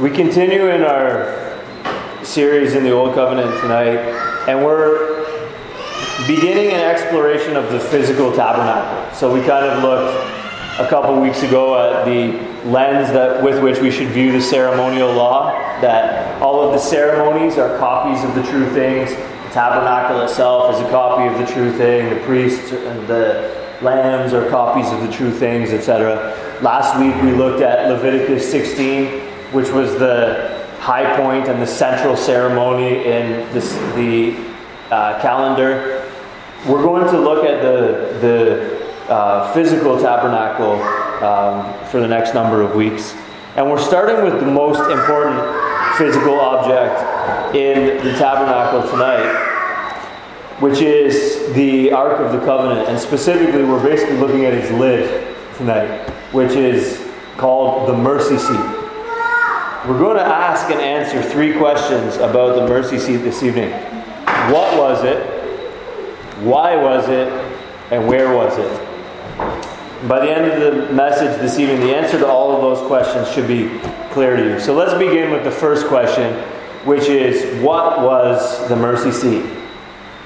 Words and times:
We 0.00 0.10
continue 0.10 0.68
in 0.68 0.82
our 0.82 1.58
series 2.22 2.74
in 2.74 2.84
the 2.84 2.92
Old 2.92 3.14
Covenant 3.14 3.60
tonight, 3.60 3.98
and 4.48 4.64
we're 4.64 5.26
beginning 6.26 6.72
an 6.72 6.80
exploration 6.80 7.56
of 7.56 7.72
the 7.72 7.80
physical 7.80 8.32
tabernacle. 8.32 9.14
So 9.14 9.32
we 9.32 9.40
kind 9.40 9.64
of 9.66 9.82
looked 9.82 10.38
a 10.78 10.88
couple 10.88 11.20
weeks 11.20 11.42
ago 11.42 11.76
at 11.76 12.04
the 12.04 12.32
lens 12.68 13.08
that 13.12 13.42
with 13.42 13.62
which 13.62 13.80
we 13.80 13.90
should 13.90 14.08
view 14.08 14.30
the 14.30 14.40
ceremonial 14.40 15.12
law, 15.12 15.50
that 15.80 16.40
all 16.40 16.60
of 16.60 16.72
the 16.72 16.78
ceremonies 16.78 17.58
are 17.58 17.76
copies 17.78 18.22
of 18.24 18.34
the 18.34 18.42
true 18.44 18.68
things. 18.70 19.10
The 19.10 19.54
tabernacle 19.54 20.20
itself 20.22 20.74
is 20.74 20.80
a 20.80 20.90
copy 20.90 21.26
of 21.26 21.44
the 21.44 21.52
true 21.52 21.72
thing. 21.76 22.10
The 22.10 22.20
priests 22.24 22.70
and 22.72 23.06
the 23.08 23.76
lambs 23.82 24.32
are 24.32 24.48
copies 24.50 24.90
of 24.92 25.00
the 25.00 25.10
true 25.10 25.32
things, 25.32 25.70
etc. 25.70 26.32
Last 26.62 26.98
week 26.98 27.14
we 27.22 27.32
looked 27.32 27.62
at 27.62 27.88
Leviticus 27.88 28.50
16 28.50 29.28
which 29.52 29.70
was 29.70 29.98
the 29.98 30.66
high 30.78 31.16
point 31.16 31.48
and 31.48 31.62
the 31.62 31.66
central 31.66 32.16
ceremony 32.16 33.06
in 33.06 33.52
this, 33.54 33.72
the 33.94 34.36
uh, 34.90 35.20
calendar. 35.20 36.10
We're 36.66 36.82
going 36.82 37.08
to 37.08 37.18
look 37.18 37.44
at 37.44 37.62
the, 37.62 38.18
the 38.20 39.10
uh, 39.10 39.52
physical 39.54 39.98
tabernacle 39.98 40.82
um, 41.24 41.86
for 41.86 42.00
the 42.00 42.08
next 42.08 42.34
number 42.34 42.60
of 42.60 42.74
weeks. 42.74 43.14
And 43.56 43.70
we're 43.70 43.80
starting 43.80 44.22
with 44.24 44.40
the 44.40 44.46
most 44.46 44.80
important 44.90 45.96
physical 45.96 46.38
object 46.40 47.54
in 47.54 48.04
the 48.04 48.12
tabernacle 48.18 48.88
tonight, 48.90 49.32
which 50.60 50.80
is 50.80 51.52
the 51.54 51.92
Ark 51.92 52.20
of 52.20 52.32
the 52.32 52.44
Covenant. 52.44 52.88
And 52.88 52.98
specifically, 52.98 53.64
we're 53.64 53.82
basically 53.82 54.18
looking 54.18 54.44
at 54.44 54.52
its 54.52 54.70
lid 54.72 55.36
tonight, 55.56 56.06
which 56.32 56.52
is 56.52 57.08
called 57.36 57.88
the 57.88 57.96
mercy 57.96 58.38
seat. 58.38 58.78
We're 59.86 59.98
going 59.98 60.16
to 60.16 60.24
ask 60.24 60.70
and 60.70 60.80
answer 60.80 61.22
three 61.22 61.56
questions 61.56 62.16
about 62.16 62.56
the 62.56 62.66
mercy 62.66 62.98
seat 62.98 63.18
this 63.18 63.42
evening. 63.42 63.70
What 64.52 64.76
was 64.76 65.04
it? 65.04 65.22
Why 66.42 66.76
was 66.76 67.08
it? 67.08 67.28
And 67.90 68.06
where 68.06 68.34
was 68.34 68.58
it? 68.58 70.08
By 70.08 70.20
the 70.20 70.30
end 70.30 70.50
of 70.50 70.60
the 70.60 70.92
message 70.92 71.40
this 71.40 71.58
evening, 71.58 71.80
the 71.80 71.96
answer 71.96 72.18
to 72.18 72.26
all 72.26 72.54
of 72.54 72.60
those 72.60 72.86
questions 72.86 73.32
should 73.32 73.48
be 73.48 73.80
clear 74.10 74.36
to 74.36 74.44
you. 74.44 74.60
So 74.60 74.74
let's 74.74 74.94
begin 74.94 75.30
with 75.30 75.44
the 75.44 75.50
first 75.50 75.86
question, 75.86 76.34
which 76.84 77.08
is 77.08 77.62
what 77.62 78.00
was 78.00 78.68
the 78.68 78.76
mercy 78.76 79.10
seat? 79.10 79.44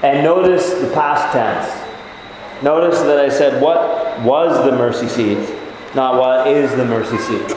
And 0.03 0.25
notice 0.25 0.75
the 0.75 0.91
past 0.93 1.33
tense. 1.33 2.63
Notice 2.63 3.01
that 3.01 3.19
I 3.19 3.29
said 3.29 3.63
what 3.63 4.21
was 4.23 4.65
the 4.65 4.77
mercy 4.77 5.09
seat, 5.09 5.39
not 5.95 6.19
what 6.19 6.47
is 6.47 6.71
the 6.77 6.85
mercy 6.85 7.19
seat. 7.19 7.57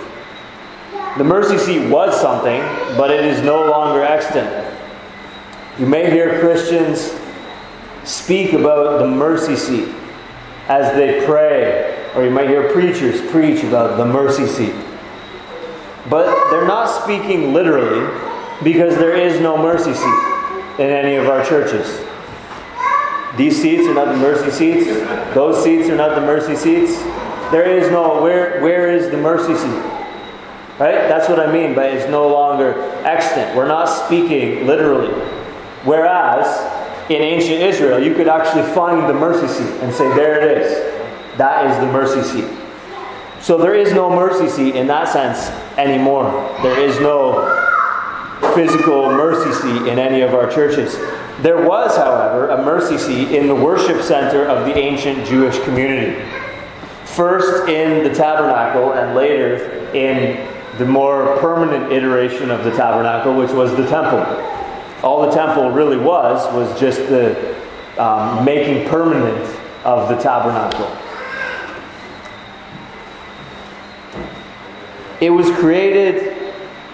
The 1.17 1.23
mercy 1.23 1.57
seat 1.57 1.89
was 1.89 2.19
something, 2.19 2.61
but 2.97 3.09
it 3.09 3.23
is 3.23 3.41
no 3.41 3.65
longer 3.69 4.03
extant. 4.03 4.49
You 5.79 5.85
may 5.85 6.09
hear 6.09 6.39
Christians 6.39 7.13
speak 8.03 8.53
about 8.53 8.99
the 8.99 9.07
mercy 9.07 9.55
seat 9.55 9.87
as 10.67 10.93
they 10.95 11.25
pray, 11.25 12.09
or 12.15 12.23
you 12.23 12.31
might 12.31 12.49
hear 12.49 12.71
preachers 12.71 13.21
preach 13.31 13.63
about 13.63 13.97
the 13.97 14.05
mercy 14.05 14.45
seat. 14.45 14.75
But 16.09 16.49
they're 16.49 16.67
not 16.67 16.87
speaking 17.03 17.53
literally 17.53 18.07
because 18.63 18.95
there 18.95 19.15
is 19.15 19.39
no 19.39 19.57
mercy 19.57 19.93
seat 19.93 20.83
in 20.83 20.89
any 20.89 21.15
of 21.15 21.27
our 21.27 21.43
churches. 21.45 22.04
These 23.37 23.61
seats 23.61 23.87
are 23.87 23.93
not 23.93 24.07
the 24.07 24.17
mercy 24.17 24.51
seats. 24.51 24.85
Those 25.33 25.63
seats 25.63 25.89
are 25.89 25.95
not 25.95 26.15
the 26.15 26.21
mercy 26.21 26.55
seats. 26.55 26.97
There 27.51 27.69
is 27.69 27.91
no 27.91 28.21
where 28.21 28.61
where 28.61 28.91
is 28.91 29.11
the 29.11 29.17
mercy 29.17 29.55
seat? 29.55 29.83
Right? 30.79 31.07
That's 31.07 31.29
what 31.29 31.39
I 31.39 31.51
mean 31.51 31.75
by 31.75 31.87
it's 31.87 32.09
no 32.09 32.27
longer 32.27 32.81
extant. 33.03 33.55
We're 33.55 33.67
not 33.67 33.85
speaking 33.85 34.65
literally. 34.65 35.13
Whereas 35.83 36.47
in 37.09 37.21
ancient 37.21 37.61
Israel, 37.61 37.99
you 37.99 38.15
could 38.15 38.27
actually 38.27 38.63
find 38.73 39.07
the 39.07 39.13
mercy 39.13 39.47
seat 39.47 39.71
and 39.81 39.93
say, 39.93 40.07
there 40.15 40.41
it 40.41 40.57
is. 40.57 41.37
That 41.37 41.69
is 41.69 41.77
the 41.77 41.91
mercy 41.91 42.23
seat. 42.23 42.49
So 43.41 43.57
there 43.57 43.75
is 43.75 43.93
no 43.93 44.09
mercy 44.09 44.49
seat 44.49 44.75
in 44.75 44.87
that 44.87 45.07
sense 45.09 45.49
anymore. 45.77 46.25
There 46.63 46.79
is 46.79 46.99
no 46.99 47.64
physical 48.55 49.09
mercy 49.09 49.51
seat 49.61 49.87
in 49.87 49.99
any 49.99 50.21
of 50.21 50.33
our 50.33 50.49
churches. 50.49 50.95
There 51.41 51.67
was, 51.67 51.95
however, 51.97 52.49
a 52.49 52.63
mercy 52.63 52.97
seat 52.97 53.35
in 53.35 53.47
the 53.47 53.55
worship 53.55 54.01
center 54.01 54.45
of 54.45 54.65
the 54.65 54.75
ancient 54.75 55.27
Jewish 55.27 55.59
community. 55.65 56.23
First 57.03 57.67
in 57.69 58.03
the 58.03 58.13
tabernacle 58.13 58.93
and 58.93 59.15
later 59.15 59.89
in 59.93 60.47
the 60.77 60.85
more 60.85 61.37
permanent 61.37 61.91
iteration 61.91 62.49
of 62.49 62.63
the 62.63 62.71
tabernacle, 62.71 63.35
which 63.35 63.51
was 63.51 63.75
the 63.75 63.87
temple. 63.87 64.19
All 65.03 65.29
the 65.29 65.31
temple 65.35 65.71
really 65.71 65.97
was 65.97 66.51
was 66.53 66.79
just 66.79 66.99
the 67.09 67.55
um, 67.97 68.43
making 68.43 68.87
permanent 68.89 69.45
of 69.83 70.09
the 70.09 70.15
tabernacle. 70.15 70.85
It 75.21 75.29
was 75.29 75.49
created 75.51 76.53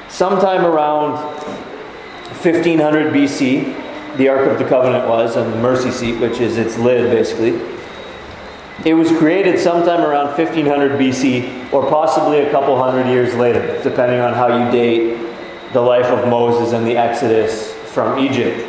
sometime 0.10 0.66
around 0.66 1.41
1500 2.44 3.14
BC. 3.14 4.18
The 4.18 4.28
Ark 4.28 4.48
of 4.48 4.60
the 4.60 4.66
Covenant 4.66 5.08
was, 5.08 5.36
and 5.36 5.54
the 5.54 5.58
mercy 5.58 5.92
seat, 5.92 6.20
which 6.20 6.40
is 6.40 6.58
its 6.58 6.78
lid 6.78 7.12
basically. 7.12 7.60
It 8.84 8.96
was 8.96 9.10
created 9.20 9.60
sometime 9.60 10.02
around 10.02 10.36
1500 10.38 11.00
BC 11.00 11.72
or 11.72 11.88
possibly 11.88 12.40
a 12.40 12.50
couple 12.50 12.82
hundred 12.82 13.08
years 13.08 13.36
later, 13.36 13.80
depending 13.84 14.20
on 14.20 14.34
how 14.34 14.48
you 14.48 14.72
date 14.72 15.18
the 15.72 15.82
life 15.82 16.08
of 16.08 16.28
Moses 16.28 16.74
and 16.74 16.86
the 16.86 16.98
Exodus 16.98 17.74
from 17.94 18.18
Egypt. 18.18 18.68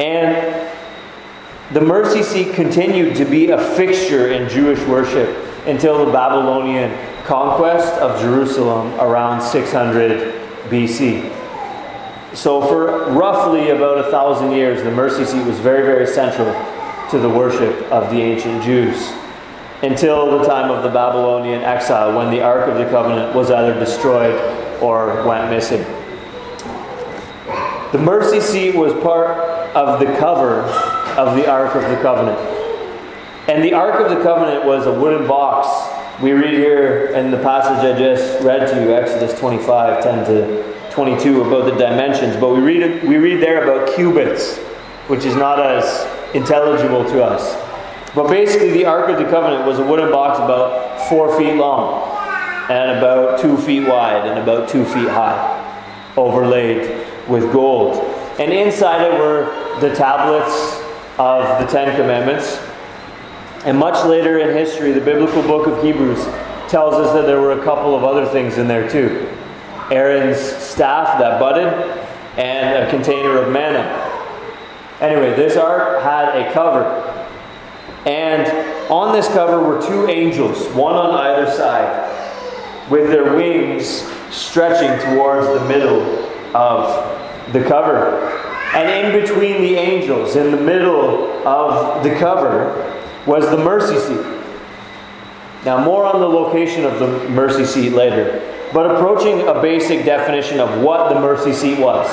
And 0.00 0.70
the 1.72 1.82
mercy 1.82 2.22
seat 2.22 2.54
continued 2.54 3.14
to 3.16 3.26
be 3.26 3.50
a 3.50 3.58
fixture 3.76 4.32
in 4.32 4.48
Jewish 4.48 4.80
worship 4.86 5.36
until 5.66 6.04
the 6.04 6.10
Babylonian 6.10 6.96
conquest 7.24 7.92
of 8.00 8.20
Jerusalem 8.20 8.94
around 9.00 9.42
600 9.42 10.32
BC. 10.70 11.43
So, 12.34 12.60
for 12.66 13.12
roughly 13.12 13.70
about 13.70 13.98
a 13.98 14.10
thousand 14.10 14.50
years, 14.50 14.82
the 14.82 14.90
mercy 14.90 15.24
seat 15.24 15.46
was 15.46 15.60
very, 15.60 15.82
very 15.82 16.04
central 16.04 16.52
to 17.10 17.18
the 17.20 17.28
worship 17.28 17.80
of 17.92 18.10
the 18.10 18.20
ancient 18.20 18.64
Jews 18.64 19.12
until 19.82 20.38
the 20.38 20.44
time 20.44 20.68
of 20.68 20.82
the 20.82 20.88
Babylonian 20.88 21.62
exile 21.62 22.18
when 22.18 22.32
the 22.32 22.42
Ark 22.42 22.68
of 22.68 22.76
the 22.76 22.86
Covenant 22.86 23.36
was 23.36 23.52
either 23.52 23.78
destroyed 23.78 24.34
or 24.82 25.24
went 25.24 25.48
missing. 25.48 25.82
The 27.92 28.00
mercy 28.00 28.40
seat 28.40 28.74
was 28.74 28.92
part 28.94 29.38
of 29.76 30.00
the 30.00 30.06
cover 30.18 30.62
of 31.16 31.36
the 31.36 31.48
Ark 31.48 31.76
of 31.76 31.82
the 31.82 32.02
Covenant. 32.02 32.38
And 33.48 33.62
the 33.62 33.74
Ark 33.74 34.00
of 34.00 34.10
the 34.10 34.20
Covenant 34.24 34.64
was 34.64 34.86
a 34.86 34.92
wooden 34.92 35.28
box. 35.28 36.20
We 36.20 36.32
read 36.32 36.54
here 36.54 37.12
in 37.14 37.30
the 37.30 37.38
passage 37.38 37.84
I 37.84 37.96
just 37.96 38.42
read 38.42 38.66
to 38.70 38.82
you, 38.82 38.92
Exodus 38.92 39.38
25, 39.38 40.02
10 40.02 40.24
to 40.26 40.73
22, 40.94 41.42
about 41.42 41.64
the 41.64 41.72
dimensions. 41.72 42.36
But 42.36 42.50
we 42.54 42.60
read, 42.60 43.02
we 43.02 43.16
read 43.16 43.42
there 43.42 43.64
about 43.64 43.96
cubits, 43.96 44.58
which 45.08 45.24
is 45.24 45.34
not 45.34 45.58
as 45.60 46.06
intelligible 46.34 47.04
to 47.04 47.24
us. 47.24 47.60
But 48.14 48.28
basically, 48.28 48.70
the 48.70 48.84
Ark 48.84 49.10
of 49.10 49.18
the 49.18 49.24
Covenant 49.24 49.66
was 49.66 49.80
a 49.80 49.84
wooden 49.84 50.12
box 50.12 50.38
about 50.38 51.08
four 51.08 51.36
feet 51.36 51.54
long 51.56 52.10
and 52.70 52.96
about 52.98 53.40
two 53.40 53.56
feet 53.56 53.88
wide 53.88 54.24
and 54.24 54.38
about 54.38 54.68
two 54.68 54.84
feet 54.84 55.08
high, 55.08 56.12
overlaid 56.16 57.04
with 57.28 57.52
gold. 57.52 57.96
And 58.38 58.52
inside 58.52 59.02
it 59.02 59.18
were 59.18 59.46
the 59.80 59.92
tablets 59.96 60.80
of 61.18 61.60
the 61.60 61.66
Ten 61.66 61.96
Commandments. 61.96 62.60
And 63.64 63.76
much 63.76 64.06
later 64.06 64.38
in 64.38 64.56
history, 64.56 64.92
the 64.92 65.00
biblical 65.00 65.42
book 65.42 65.66
of 65.66 65.82
Hebrews 65.82 66.24
tells 66.68 66.94
us 66.94 67.12
that 67.14 67.26
there 67.26 67.40
were 67.40 67.60
a 67.60 67.64
couple 67.64 67.96
of 67.96 68.04
other 68.04 68.26
things 68.26 68.58
in 68.58 68.68
there 68.68 68.88
too 68.88 69.28
Aaron's 69.90 70.38
staff 70.74 71.18
that 71.20 71.38
budded, 71.38 71.72
and 72.36 72.84
a 72.84 72.90
container 72.90 73.38
of 73.38 73.52
manna. 73.52 73.80
Anyway, 75.00 75.36
this 75.36 75.56
ark 75.56 76.02
had 76.02 76.36
a 76.36 76.52
cover. 76.52 76.82
And 78.06 78.90
on 78.90 79.14
this 79.14 79.28
cover 79.28 79.60
were 79.60 79.80
two 79.80 80.08
angels, 80.08 80.66
one 80.74 80.94
on 80.94 81.14
either 81.14 81.50
side, 81.50 82.90
with 82.90 83.08
their 83.08 83.36
wings 83.36 84.02
stretching 84.30 84.98
towards 85.14 85.46
the 85.46 85.64
middle 85.68 86.02
of 86.56 87.52
the 87.52 87.62
cover. 87.64 88.28
And 88.74 88.90
in 88.90 89.22
between 89.22 89.62
the 89.62 89.76
angels, 89.76 90.34
in 90.34 90.50
the 90.50 90.60
middle 90.60 91.46
of 91.46 92.02
the 92.02 92.16
cover, 92.16 93.00
was 93.26 93.48
the 93.48 93.56
mercy 93.56 93.98
seat. 94.00 94.26
Now, 95.64 95.82
more 95.82 96.04
on 96.04 96.20
the 96.20 96.28
location 96.28 96.84
of 96.84 96.98
the 96.98 97.28
mercy 97.28 97.64
seat 97.64 97.90
later. 97.90 98.50
But 98.74 98.94
approaching 98.94 99.46
a 99.46 99.62
basic 99.62 100.04
definition 100.04 100.60
of 100.60 100.82
what 100.82 101.08
the 101.08 101.20
mercy 101.20 101.52
seat 101.52 101.78
was, 101.78 102.06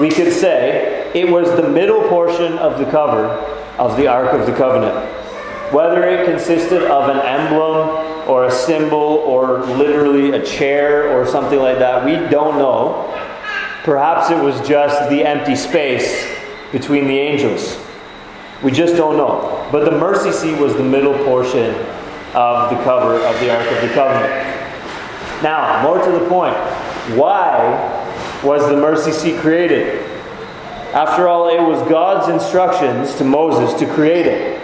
we 0.00 0.08
could 0.08 0.32
say 0.32 1.12
it 1.14 1.28
was 1.28 1.50
the 1.50 1.68
middle 1.68 2.08
portion 2.08 2.58
of 2.58 2.78
the 2.78 2.90
cover 2.90 3.26
of 3.78 3.96
the 3.96 4.08
Ark 4.08 4.32
of 4.32 4.46
the 4.46 4.52
Covenant. 4.52 4.94
Whether 5.72 6.02
it 6.08 6.24
consisted 6.24 6.82
of 6.82 7.10
an 7.10 7.18
emblem 7.18 8.08
or 8.28 8.44
a 8.44 8.50
symbol 8.50 8.98
or 8.98 9.60
literally 9.64 10.32
a 10.32 10.44
chair 10.44 11.10
or 11.10 11.26
something 11.26 11.58
like 11.58 11.78
that. 11.78 12.04
We 12.04 12.12
don't 12.28 12.58
know. 12.58 13.06
Perhaps 13.84 14.30
it 14.30 14.42
was 14.42 14.56
just 14.68 15.08
the 15.08 15.26
empty 15.26 15.56
space 15.56 16.28
between 16.70 17.06
the 17.06 17.18
angels. 17.18 17.78
We 18.62 18.70
just 18.70 18.96
don't 18.96 19.16
know. 19.16 19.66
But 19.72 19.86
the 19.86 19.92
mercy 19.92 20.30
seat 20.30 20.60
was 20.60 20.74
the 20.74 20.84
middle 20.84 21.14
portion 21.24 21.74
of 22.34 22.70
the 22.70 22.82
cover 22.84 23.14
of 23.14 23.40
the 23.40 23.50
Ark 23.50 23.66
of 23.72 23.88
the 23.88 23.94
Covenant. 23.94 24.57
Now, 25.42 25.82
more 25.82 26.04
to 26.04 26.10
the 26.10 26.28
point, 26.28 26.56
why 27.16 27.96
was 28.42 28.68
the 28.68 28.76
mercy 28.76 29.12
seat 29.12 29.38
created? 29.40 30.04
After 30.92 31.28
all, 31.28 31.48
it 31.48 31.60
was 31.60 31.86
God's 31.88 32.28
instructions 32.28 33.14
to 33.16 33.24
Moses 33.24 33.78
to 33.78 33.86
create 33.94 34.26
it 34.26 34.60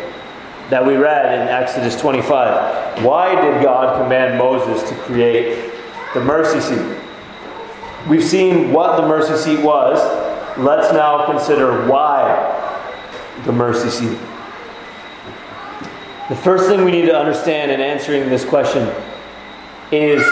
that 0.70 0.84
we 0.84 0.96
read 0.96 1.26
in 1.26 1.48
Exodus 1.48 2.00
25. 2.00 3.04
Why 3.04 3.40
did 3.40 3.62
God 3.62 4.02
command 4.02 4.38
Moses 4.38 4.88
to 4.88 4.96
create 5.02 5.72
the 6.14 6.20
mercy 6.20 6.60
seat? 6.60 6.98
We've 8.08 8.24
seen 8.24 8.72
what 8.72 9.00
the 9.00 9.06
mercy 9.06 9.36
seat 9.36 9.62
was. 9.62 9.98
Let's 10.58 10.92
now 10.92 11.26
consider 11.26 11.86
why 11.86 12.50
the 13.44 13.52
mercy 13.52 13.90
seat. 13.90 14.18
The 16.28 16.36
first 16.36 16.66
thing 16.66 16.84
we 16.84 16.90
need 16.90 17.06
to 17.06 17.16
understand 17.16 17.70
in 17.70 17.80
answering 17.80 18.28
this 18.30 18.44
question 18.44 18.90
is, 19.92 20.22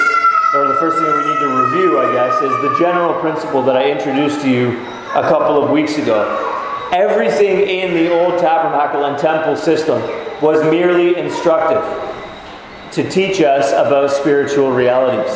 or 0.54 0.68
the 0.68 0.74
first 0.74 0.98
thing 0.98 1.06
we 1.06 1.32
need 1.32 1.40
to 1.40 1.48
review, 1.48 1.98
I 1.98 2.12
guess, 2.12 2.42
is 2.42 2.50
the 2.60 2.76
general 2.78 3.18
principle 3.20 3.62
that 3.62 3.74
I 3.74 3.90
introduced 3.90 4.42
to 4.42 4.50
you 4.50 4.78
a 5.14 5.22
couple 5.22 5.62
of 5.62 5.70
weeks 5.70 5.96
ago. 5.96 6.90
Everything 6.92 7.66
in 7.66 7.94
the 7.94 8.12
old 8.12 8.38
tabernacle 8.38 9.06
and 9.06 9.18
temple 9.18 9.56
system 9.56 10.02
was 10.42 10.62
merely 10.64 11.16
instructive 11.16 11.82
to 12.92 13.08
teach 13.08 13.40
us 13.40 13.72
about 13.72 14.10
spiritual 14.10 14.70
realities. 14.70 15.34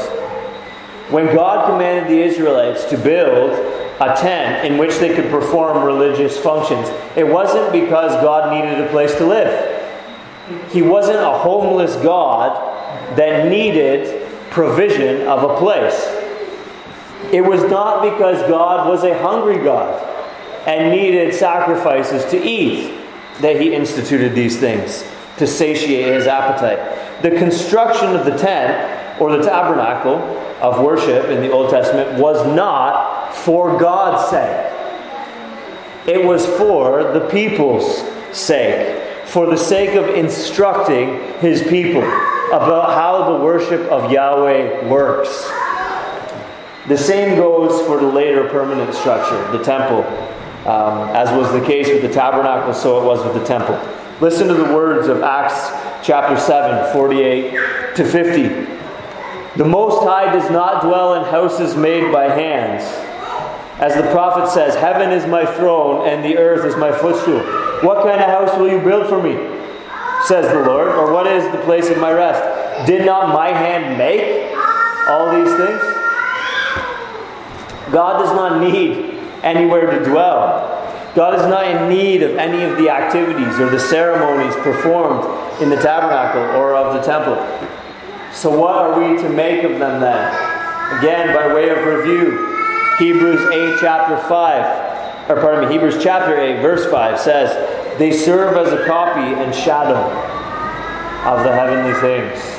When 1.10 1.34
God 1.34 1.66
commanded 1.66 2.10
the 2.10 2.20
Israelites 2.20 2.84
to 2.86 2.98
build 2.98 3.52
a 4.00 4.14
tent 4.16 4.66
in 4.66 4.76
which 4.76 4.98
they 4.98 5.14
could 5.14 5.30
perform 5.30 5.82
religious 5.82 6.38
functions, 6.38 6.90
it 7.16 7.26
wasn't 7.26 7.72
because 7.72 8.12
God 8.20 8.52
needed 8.52 8.84
a 8.84 8.90
place 8.90 9.14
to 9.14 9.24
live. 9.24 9.72
He 10.72 10.82
wasn't 10.82 11.20
a 11.20 11.38
homeless 11.38 11.96
God 11.96 12.74
that 13.16 13.48
needed 13.48 14.25
provision 14.56 15.28
of 15.28 15.42
a 15.42 15.58
place. 15.58 16.06
It 17.30 17.42
was 17.42 17.62
not 17.64 18.00
because 18.00 18.40
God 18.48 18.88
was 18.88 19.04
a 19.04 19.12
hungry 19.18 19.62
God 19.62 20.02
and 20.66 20.90
needed 20.90 21.34
sacrifices 21.34 22.24
to 22.30 22.42
eat 22.42 22.98
that 23.42 23.60
he 23.60 23.74
instituted 23.74 24.34
these 24.34 24.58
things 24.58 25.04
to 25.36 25.46
satiate 25.46 26.14
his 26.14 26.26
appetite. 26.26 27.20
The 27.20 27.32
construction 27.32 28.16
of 28.16 28.24
the 28.24 28.34
tent 28.34 29.20
or 29.20 29.36
the 29.36 29.44
tabernacle 29.44 30.16
of 30.62 30.82
worship 30.82 31.26
in 31.26 31.42
the 31.42 31.52
Old 31.52 31.68
Testament 31.68 32.18
was 32.18 32.38
not 32.56 33.34
for 33.34 33.78
God's 33.78 34.30
sake, 34.30 34.72
it 36.06 36.24
was 36.24 36.46
for 36.46 37.12
the 37.12 37.28
people's 37.28 38.00
sake, 38.34 39.26
for 39.26 39.44
the 39.44 39.58
sake 39.58 39.96
of 39.96 40.08
instructing 40.14 41.20
his 41.40 41.62
people 41.64 42.00
about 42.48 42.94
how 42.94 43.32
the 43.32 43.44
worship 43.44 43.80
of 43.90 44.10
Yahweh 44.10 44.88
works. 44.88 45.48
The 46.88 46.96
same 46.96 47.36
goes 47.36 47.84
for 47.86 47.98
the 47.98 48.06
later 48.06 48.48
permanent 48.48 48.94
structure, 48.94 49.40
the 49.56 49.62
temple 49.62 50.04
um, 50.66 51.08
as 51.14 51.30
was 51.30 51.52
the 51.52 51.64
case 51.64 51.86
with 51.88 52.02
the 52.02 52.12
tabernacle, 52.12 52.74
so 52.74 53.00
it 53.00 53.04
was 53.04 53.24
with 53.24 53.34
the 53.34 53.44
temple. 53.44 53.78
Listen 54.20 54.48
to 54.48 54.54
the 54.54 54.74
words 54.74 55.06
of 55.06 55.22
Acts 55.22 55.70
chapter 56.04 56.36
7, 56.36 56.92
48 56.92 57.94
to 57.94 58.04
50. 58.04 58.42
The 59.56 59.64
Most 59.64 60.04
High 60.04 60.32
does 60.32 60.50
not 60.50 60.82
dwell 60.82 61.14
in 61.14 61.24
houses 61.30 61.76
made 61.76 62.12
by 62.12 62.24
hands. 62.24 62.82
As 63.80 63.94
the 63.94 64.10
prophet 64.10 64.50
says, 64.50 64.74
Heaven 64.74 65.12
is 65.12 65.24
my 65.26 65.46
throne 65.46 66.08
and 66.08 66.24
the 66.24 66.36
earth 66.36 66.64
is 66.64 66.76
my 66.76 66.90
footstool. 66.90 67.40
What 67.82 68.02
kind 68.04 68.20
of 68.20 68.26
house 68.26 68.58
will 68.58 68.68
you 68.68 68.80
build 68.80 69.06
for 69.08 69.22
me? 69.22 69.34
Says 70.26 70.48
the 70.52 70.60
Lord. 70.60 70.88
Or 70.88 71.12
what 71.12 71.26
is 71.26 71.44
the 71.52 71.58
place 71.58 71.88
of 71.88 71.98
my 71.98 72.12
rest? 72.12 72.86
Did 72.86 73.06
not 73.06 73.32
my 73.32 73.48
hand 73.48 73.96
make 73.96 74.54
all 75.08 75.30
these 75.30 75.54
things? 75.56 75.80
God 77.92 78.18
does 78.18 78.34
not 78.34 78.60
need 78.60 79.20
anywhere 79.42 79.88
to 79.90 80.04
dwell. 80.04 80.72
God 81.14 81.38
is 81.38 81.46
not 81.46 81.66
in 81.66 81.88
need 81.88 82.22
of 82.22 82.36
any 82.36 82.64
of 82.64 82.76
the 82.76 82.90
activities 82.90 83.58
or 83.58 83.70
the 83.70 83.78
ceremonies 83.78 84.54
performed 84.56 85.24
in 85.62 85.70
the 85.70 85.76
tabernacle 85.76 86.42
or 86.60 86.74
of 86.74 86.94
the 86.94 87.00
temple. 87.00 87.36
So, 88.34 88.50
what 88.50 88.74
are 88.74 89.00
we 89.00 89.16
to 89.22 89.28
make 89.30 89.64
of 89.64 89.78
them 89.78 90.00
then? 90.00 90.98
Again, 90.98 91.34
by 91.34 91.54
way 91.54 91.70
of 91.70 91.78
review, 91.86 92.54
Hebrews 92.98 93.40
8, 93.50 93.78
chapter 93.80 94.18
5, 94.28 95.30
or 95.30 95.40
pardon 95.40 95.68
me, 95.68 95.72
Hebrews 95.72 96.02
chapter 96.02 96.38
8, 96.38 96.60
verse 96.60 96.84
5 96.90 97.18
says, 97.18 97.85
They 97.98 98.12
serve 98.12 98.56
as 98.56 98.72
a 98.72 98.84
copy 98.86 99.20
and 99.20 99.54
shadow 99.54 99.96
of 101.26 101.44
the 101.44 101.52
heavenly 101.52 101.94
things. 102.00 102.56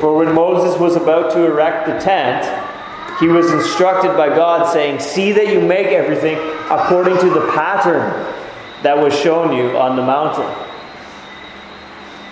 For 0.00 0.16
when 0.16 0.34
Moses 0.34 0.78
was 0.78 0.96
about 0.96 1.32
to 1.32 1.44
erect 1.44 1.86
the 1.86 1.98
tent, 1.98 2.46
he 3.20 3.28
was 3.28 3.50
instructed 3.52 4.16
by 4.16 4.28
God, 4.28 4.72
saying, 4.72 5.00
See 5.00 5.32
that 5.32 5.48
you 5.48 5.60
make 5.60 5.88
everything 5.88 6.38
according 6.70 7.18
to 7.18 7.30
the 7.30 7.50
pattern 7.52 8.10
that 8.82 8.96
was 8.96 9.14
shown 9.14 9.54
you 9.54 9.76
on 9.76 9.96
the 9.96 10.02
mountain. 10.02 10.48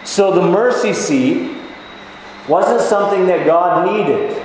So 0.04 0.34
the 0.34 0.42
mercy 0.42 0.94
seat 0.94 1.58
wasn't 2.48 2.80
something 2.80 3.26
that 3.26 3.44
God 3.44 3.86
needed. 3.86 4.42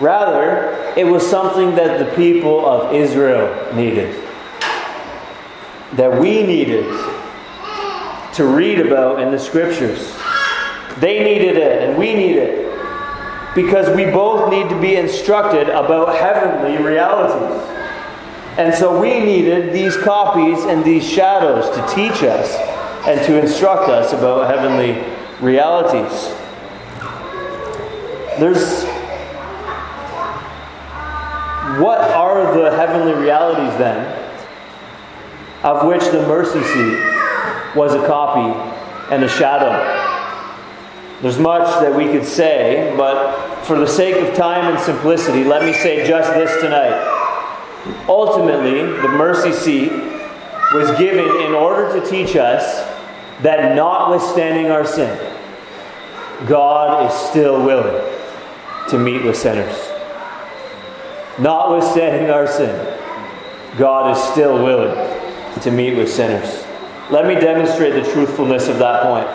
Rather, 0.00 0.92
it 0.96 1.04
was 1.04 1.28
something 1.28 1.74
that 1.74 1.98
the 1.98 2.14
people 2.14 2.66
of 2.66 2.94
Israel 2.94 3.74
needed. 3.74 4.27
That 5.94 6.20
we 6.20 6.42
needed 6.42 6.84
to 8.34 8.44
read 8.44 8.78
about 8.78 9.20
in 9.20 9.30
the 9.30 9.38
scriptures. 9.38 10.14
They 10.98 11.24
needed 11.24 11.56
it, 11.56 11.82
and 11.82 11.98
we 11.98 12.14
need 12.14 12.36
it 12.36 12.68
because 13.54 13.94
we 13.96 14.04
both 14.04 14.50
need 14.50 14.68
to 14.68 14.80
be 14.80 14.96
instructed 14.96 15.68
about 15.68 16.14
heavenly 16.16 16.80
realities. 16.82 17.60
And 18.58 18.74
so 18.74 19.00
we 19.00 19.20
needed 19.20 19.72
these 19.72 19.96
copies 19.96 20.64
and 20.64 20.84
these 20.84 21.08
shadows 21.08 21.68
to 21.76 21.94
teach 21.94 22.22
us 22.22 22.54
and 23.06 23.20
to 23.26 23.40
instruct 23.40 23.88
us 23.88 24.12
about 24.12 24.48
heavenly 24.48 25.02
realities. 25.40 26.28
There's 28.38 28.84
what 31.80 32.00
are 32.00 32.56
the 32.56 32.76
heavenly 32.76 33.14
realities 33.14 33.76
then 33.78 34.27
of 35.68 35.86
which 35.86 36.02
the 36.06 36.26
mercy 36.26 36.62
seat 36.62 37.76
was 37.76 37.92
a 37.92 38.06
copy 38.06 38.58
and 39.12 39.22
a 39.22 39.28
shadow? 39.28 39.70
There's 41.20 41.38
much 41.38 41.66
that 41.82 41.94
we 41.94 42.06
could 42.06 42.24
say, 42.24 42.94
but 42.96 43.64
for 43.64 43.78
the 43.78 43.86
sake 43.86 44.16
of 44.16 44.34
time 44.34 44.72
and 44.72 44.82
simplicity, 44.82 45.44
let 45.44 45.62
me 45.62 45.74
say 45.74 46.08
just 46.08 46.32
this 46.32 46.58
tonight. 46.62 46.96
Ultimately, 48.08 48.80
the 49.02 49.08
mercy 49.08 49.52
seat 49.52 49.92
was 50.72 50.96
given 50.98 51.26
in 51.42 51.52
order 51.52 52.00
to 52.00 52.08
teach 52.08 52.34
us 52.34 52.86
that 53.42 53.74
notwithstanding 53.74 54.70
our 54.70 54.86
sin, 54.86 55.18
God 56.46 57.10
is 57.10 57.28
still 57.28 57.62
willing 57.62 58.02
to 58.88 58.98
meet 58.98 59.22
with 59.22 59.36
sinners. 59.36 59.76
Notwithstanding 61.38 62.30
our 62.30 62.46
sin, 62.46 62.98
God 63.76 64.16
is 64.16 64.22
still 64.32 64.64
willing 64.64 65.07
to 65.62 65.70
meet 65.70 65.96
with 65.96 66.10
sinners. 66.10 66.64
Let 67.10 67.26
me 67.26 67.34
demonstrate 67.34 67.94
the 67.94 68.10
truthfulness 68.12 68.68
of 68.68 68.78
that 68.78 69.02
point. 69.02 69.28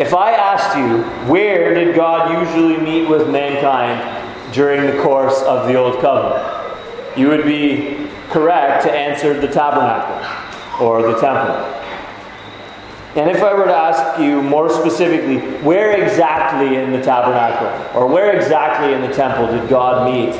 If 0.00 0.12
I 0.12 0.32
asked 0.32 0.76
you, 0.76 1.02
where 1.30 1.74
did 1.74 1.94
God 1.94 2.42
usually 2.42 2.78
meet 2.78 3.08
with 3.08 3.28
mankind 3.28 4.52
during 4.52 4.86
the 4.86 5.00
course 5.02 5.40
of 5.42 5.68
the 5.68 5.74
Old 5.74 6.00
Covenant? 6.00 7.18
You 7.18 7.28
would 7.28 7.44
be 7.44 8.08
correct 8.30 8.82
to 8.84 8.92
answer 8.92 9.38
the 9.38 9.46
tabernacle 9.46 10.84
or 10.84 11.02
the 11.02 11.20
temple. 11.20 11.54
And 13.16 13.30
if 13.30 13.44
I 13.44 13.54
were 13.54 13.66
to 13.66 13.72
ask 13.72 14.18
you 14.20 14.42
more 14.42 14.68
specifically, 14.68 15.38
where 15.62 16.02
exactly 16.02 16.76
in 16.76 16.90
the 16.90 17.00
tabernacle 17.00 17.68
or 17.96 18.08
where 18.08 18.34
exactly 18.34 18.92
in 18.92 19.02
the 19.02 19.14
temple 19.14 19.46
did 19.46 19.68
God 19.68 20.10
meet 20.10 20.34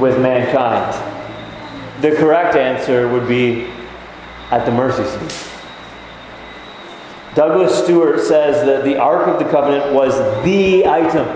with 0.00 0.20
mankind? 0.20 1.09
The 2.00 2.16
correct 2.16 2.56
answer 2.56 3.08
would 3.08 3.28
be 3.28 3.66
at 4.50 4.64
the 4.64 4.72
mercy 4.72 5.04
seat. 5.04 5.50
Douglas 7.34 7.84
Stuart 7.84 8.20
says 8.20 8.64
that 8.66 8.84
the 8.84 8.96
Ark 8.96 9.28
of 9.28 9.38
the 9.38 9.50
Covenant 9.50 9.94
was 9.94 10.18
the 10.44 10.86
item 10.86 11.26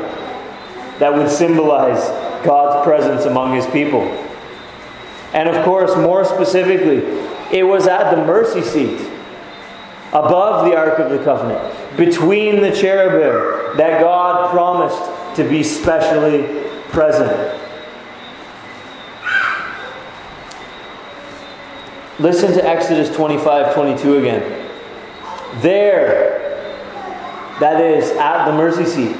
that 0.98 1.12
would 1.12 1.30
symbolize 1.30 2.02
God's 2.44 2.84
presence 2.84 3.26
among 3.26 3.54
his 3.54 3.66
people. 3.66 4.02
And 5.32 5.48
of 5.48 5.64
course, 5.64 5.94
more 5.96 6.24
specifically, 6.24 6.98
it 7.56 7.64
was 7.64 7.86
at 7.86 8.14
the 8.14 8.24
mercy 8.24 8.62
seat 8.62 9.00
above 10.12 10.64
the 10.64 10.76
Ark 10.76 10.98
of 10.98 11.10
the 11.10 11.22
Covenant, 11.22 11.96
between 11.96 12.60
the 12.60 12.70
cherubim 12.70 13.76
that 13.76 14.00
God 14.00 14.50
promised 14.50 15.36
to 15.36 15.48
be 15.48 15.62
specially 15.62 16.62
present. 16.90 17.60
Listen 22.20 22.52
to 22.52 22.64
Exodus 22.64 23.14
25 23.16 23.74
22 23.74 24.18
again. 24.18 24.70
There, 25.60 26.60
that 27.58 27.80
is 27.80 28.10
at 28.12 28.46
the 28.46 28.52
mercy 28.52 28.84
seat, 28.84 29.16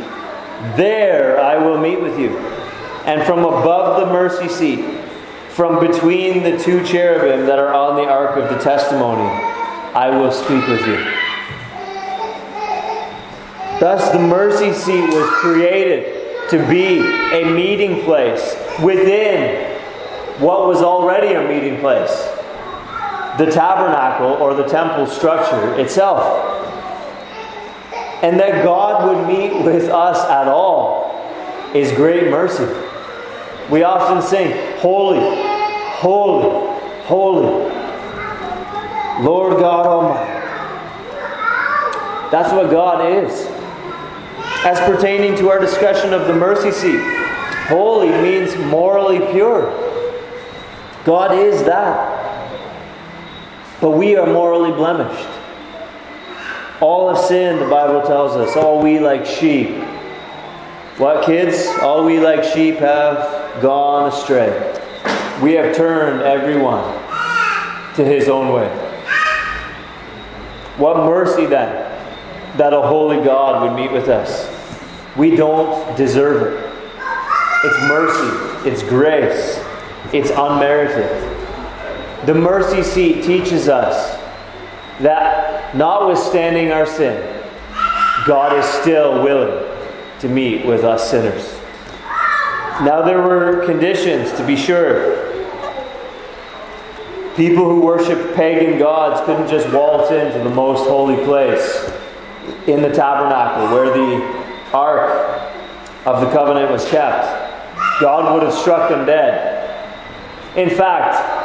there 0.77 1.41
I 1.41 1.57
will 1.59 1.79
meet 1.79 2.01
with 2.01 2.19
you. 2.21 2.39
And 3.05 3.25
from 3.25 3.41
above 3.41 4.07
the 4.07 4.13
mercy 4.13 4.49
seat, 4.49 5.01
from 5.49 5.85
between 5.85 6.45
the 6.45 6.57
two 6.57 6.85
cherubim 6.85 7.47
that 7.47 7.59
are 7.59 7.75
on 7.75 7.97
the 7.97 8.05
ark 8.05 8.37
of 8.37 8.49
the 8.49 8.63
testimony, 8.63 9.29
I 9.93 10.11
will 10.11 10.31
speak 10.31 10.67
with 10.69 10.87
you. 10.87 10.97
Thus, 13.81 14.13
the 14.13 14.21
mercy 14.21 14.73
seat 14.73 15.09
was 15.13 15.29
created 15.31 16.49
to 16.51 16.59
be 16.69 17.01
a 17.01 17.53
meeting 17.53 18.05
place 18.05 18.55
within 18.81 19.81
what 20.41 20.69
was 20.69 20.81
already 20.81 21.35
a 21.35 21.47
meeting 21.47 21.81
place 21.81 22.34
the 23.39 23.51
tabernacle 23.51 24.33
or 24.43 24.55
the 24.55 24.65
temple 24.65 25.07
structure 25.07 25.79
itself. 25.79 26.23
And 28.23 28.39
that 28.41 28.65
God 28.65 29.09
would 29.09 29.27
meet 29.27 29.65
with 29.65 29.89
us 29.91 30.19
at 30.31 30.49
all 30.49 31.13
is 31.75 31.91
great 31.93 32.31
mercy. 32.31 32.65
We 33.71 33.83
often 33.83 34.23
sing, 34.23 34.79
Holy, 34.79 35.19
Holy, 35.19 36.79
Holy, 37.05 37.75
Lord 39.25 39.59
God 39.59 39.87
Almighty. 39.87 40.31
That's 42.31 42.53
what 42.53 42.71
God 42.71 43.25
is. 43.25 43.47
As 44.65 44.81
pertaining 44.81 45.37
to 45.37 45.51
our 45.51 45.59
discussion 45.59 46.13
of 46.13 46.27
the 46.27 46.35
mercy 46.35 46.71
seat, 46.71 47.01
holy 47.69 48.09
means 48.09 48.57
morally 48.57 49.19
pure. 49.33 49.71
God 51.05 51.39
is 51.39 51.63
that. 51.65 52.14
But 53.85 53.99
we 53.99 54.17
are 54.17 54.27
morally 54.27 54.73
blemished. 54.73 55.29
All 56.81 57.15
have 57.15 57.23
sinned, 57.23 57.61
the 57.61 57.69
Bible 57.69 58.01
tells 58.01 58.35
us. 58.35 58.57
All 58.57 58.81
we 58.83 58.99
like 58.99 59.27
sheep. 59.27 59.77
What, 60.97 61.27
kids? 61.27 61.67
All 61.83 62.03
we 62.03 62.19
like 62.19 62.45
sheep 62.45 62.77
have 62.77 63.61
gone 63.61 64.11
astray. 64.11 64.49
We 65.43 65.53
have 65.53 65.77
turned 65.77 66.23
everyone 66.23 66.83
to 67.97 68.07
his 68.07 68.31
own 68.31 68.55
way. 68.55 68.69
What 70.79 71.05
mercy 71.05 71.45
then 71.45 71.75
that 72.57 72.73
a 72.73 72.81
holy 72.81 73.23
God 73.23 73.69
would 73.69 73.77
meet 73.79 73.93
with 73.93 74.09
us. 74.09 74.49
We 75.15 75.37
don't 75.37 75.95
deserve 75.95 76.55
it. 76.55 76.73
It's 77.65 77.79
mercy, 77.83 78.71
it's 78.71 78.83
grace, 78.83 79.63
it's 80.15 80.31
unmerited. 80.31 81.34
The 82.27 82.35
mercy 82.35 82.83
seat 82.83 83.23
teaches 83.23 83.69
us 83.69 84.19
that 85.01 85.75
notwithstanding 85.75 86.73
our 86.73 86.87
sin, 86.87 87.21
God 88.27 88.59
is 88.59 88.65
still 88.81 89.23
willing 89.23 89.63
to 90.21 90.29
meet 90.29 90.65
with 90.65 90.85
us 90.85 91.11
sinners. 91.11 91.53
Now, 92.83 93.03
there 93.03 93.21
were 93.21 93.67
conditions, 93.67 94.33
to 94.39 94.47
be 94.47 94.57
sure. 94.57 95.35
People 97.37 97.69
who 97.69 97.83
worshiped 97.83 98.35
pagan 98.35 98.79
gods 98.79 99.21
couldn't 99.27 99.49
just 99.49 99.71
waltz 99.75 100.11
into 100.11 100.39
the 100.39 100.55
most 100.55 100.89
holy 100.89 101.23
place 101.25 101.91
in 102.67 102.81
the 102.81 102.91
tabernacle 102.91 103.77
where 103.77 103.93
the 103.93 104.25
ark 104.73 105.43
of 106.07 106.23
the 106.23 106.31
covenant 106.31 106.71
was 106.71 106.89
kept. 106.89 107.27
God 108.01 108.33
would 108.33 108.43
have 108.43 108.55
struck 108.55 108.89
them 108.89 109.05
dead. 109.05 109.61
In 110.57 110.71
fact, 110.71 111.44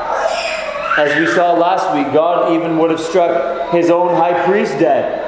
as 0.98 1.17
we 1.19 1.27
saw 1.34 1.53
last 1.53 1.93
week, 1.96 2.12
God 2.13 2.53
even 2.53 2.77
would 2.77 2.91
have 2.91 3.00
struck 3.00 3.72
his 3.72 3.89
own 3.89 4.15
high 4.15 4.46
priest 4.46 4.79
dead 4.79 5.25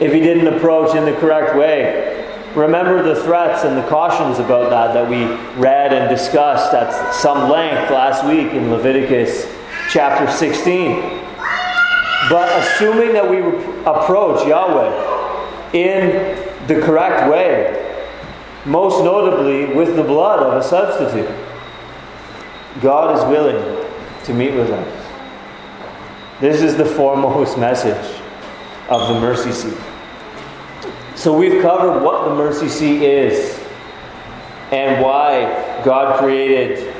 if 0.00 0.12
he 0.12 0.20
didn't 0.20 0.52
approach 0.54 0.94
in 0.94 1.04
the 1.04 1.14
correct 1.14 1.56
way. 1.56 2.22
Remember 2.54 3.02
the 3.02 3.20
threats 3.22 3.64
and 3.64 3.76
the 3.76 3.86
cautions 3.88 4.38
about 4.38 4.70
that 4.70 4.94
that 4.94 5.08
we 5.08 5.24
read 5.60 5.92
and 5.92 6.08
discussed 6.08 6.72
at 6.74 7.14
some 7.14 7.50
length 7.50 7.90
last 7.90 8.24
week 8.26 8.52
in 8.52 8.70
Leviticus 8.70 9.46
chapter 9.90 10.30
16. 10.30 11.00
But 12.28 12.50
assuming 12.62 13.12
that 13.12 13.28
we 13.28 13.38
approach 13.84 14.46
Yahweh 14.46 15.72
in 15.72 16.66
the 16.66 16.80
correct 16.80 17.30
way, 17.30 17.82
most 18.64 19.04
notably 19.04 19.74
with 19.74 19.96
the 19.96 20.02
blood 20.02 20.40
of 20.40 20.54
a 20.54 20.62
substitute, 20.62 21.30
God 22.80 23.16
is 23.16 23.24
willing 23.24 23.85
to 24.26 24.34
meet 24.34 24.52
with 24.52 24.70
us. 24.70 25.06
This 26.40 26.60
is 26.60 26.76
the 26.76 26.84
foremost 26.84 27.56
message 27.56 28.20
of 28.88 29.08
the 29.08 29.20
mercy 29.20 29.52
seat. 29.52 29.78
So 31.14 31.36
we've 31.36 31.62
covered 31.62 32.02
what 32.02 32.28
the 32.28 32.34
mercy 32.34 32.68
seat 32.68 33.02
is 33.02 33.58
and 34.72 35.02
why 35.02 35.80
God 35.84 36.18
created, 36.18 36.92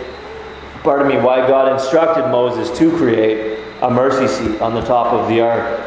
pardon 0.85 1.09
me, 1.09 1.19
why 1.19 1.47
God 1.49 1.73
instructed 1.73 2.31
Moses 2.31 2.77
to 2.79 2.97
create 2.97 3.59
a 3.83 3.91
mercy 3.91 4.29
seat 4.29 4.61
on 4.61 4.75
the 4.75 4.83
top 4.83 5.13
of 5.13 5.29
the 5.29 5.41
ark. 5.41 5.81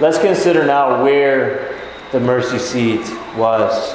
Let's 0.00 0.18
consider 0.18 0.64
now 0.64 1.04
where 1.04 1.78
the 2.10 2.20
mercy 2.20 2.58
seat 2.58 3.06
was. 3.36 3.94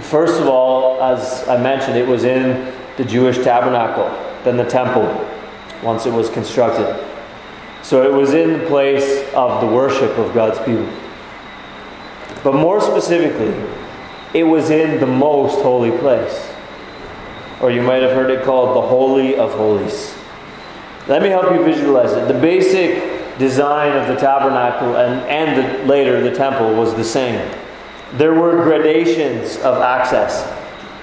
First 0.00 0.40
of 0.40 0.48
all, 0.48 1.02
as 1.02 1.46
I 1.48 1.62
mentioned, 1.62 1.98
it 1.98 2.06
was 2.06 2.24
in 2.24 2.74
the 2.96 3.04
Jewish 3.04 3.36
tabernacle 3.44 4.25
than 4.46 4.56
the 4.56 4.64
temple 4.64 5.02
once 5.82 6.06
it 6.06 6.12
was 6.12 6.30
constructed. 6.30 7.04
So 7.82 8.02
it 8.04 8.12
was 8.12 8.32
in 8.32 8.60
the 8.60 8.66
place 8.66 9.28
of 9.34 9.60
the 9.60 9.66
worship 9.66 10.16
of 10.18 10.32
God's 10.32 10.58
people. 10.60 10.88
But 12.42 12.54
more 12.54 12.80
specifically, 12.80 13.52
it 14.32 14.44
was 14.44 14.70
in 14.70 15.00
the 15.00 15.06
most 15.06 15.60
holy 15.62 15.90
place. 15.98 16.48
Or 17.60 17.72
you 17.72 17.82
might 17.82 18.02
have 18.02 18.12
heard 18.12 18.30
it 18.30 18.44
called 18.44 18.76
the 18.76 18.86
Holy 18.86 19.36
of 19.36 19.52
Holies. 19.52 20.14
Let 21.08 21.22
me 21.22 21.28
help 21.28 21.52
you 21.52 21.64
visualize 21.64 22.12
it. 22.12 22.28
The 22.28 22.40
basic 22.40 23.38
design 23.38 23.96
of 23.96 24.06
the 24.06 24.14
tabernacle 24.14 24.96
and, 24.96 25.20
and 25.28 25.58
the, 25.58 25.84
later 25.86 26.22
the 26.22 26.34
temple 26.36 26.74
was 26.74 26.94
the 26.94 27.04
same. 27.04 27.52
There 28.14 28.34
were 28.34 28.62
gradations 28.62 29.56
of 29.58 29.82
access. 29.82 30.52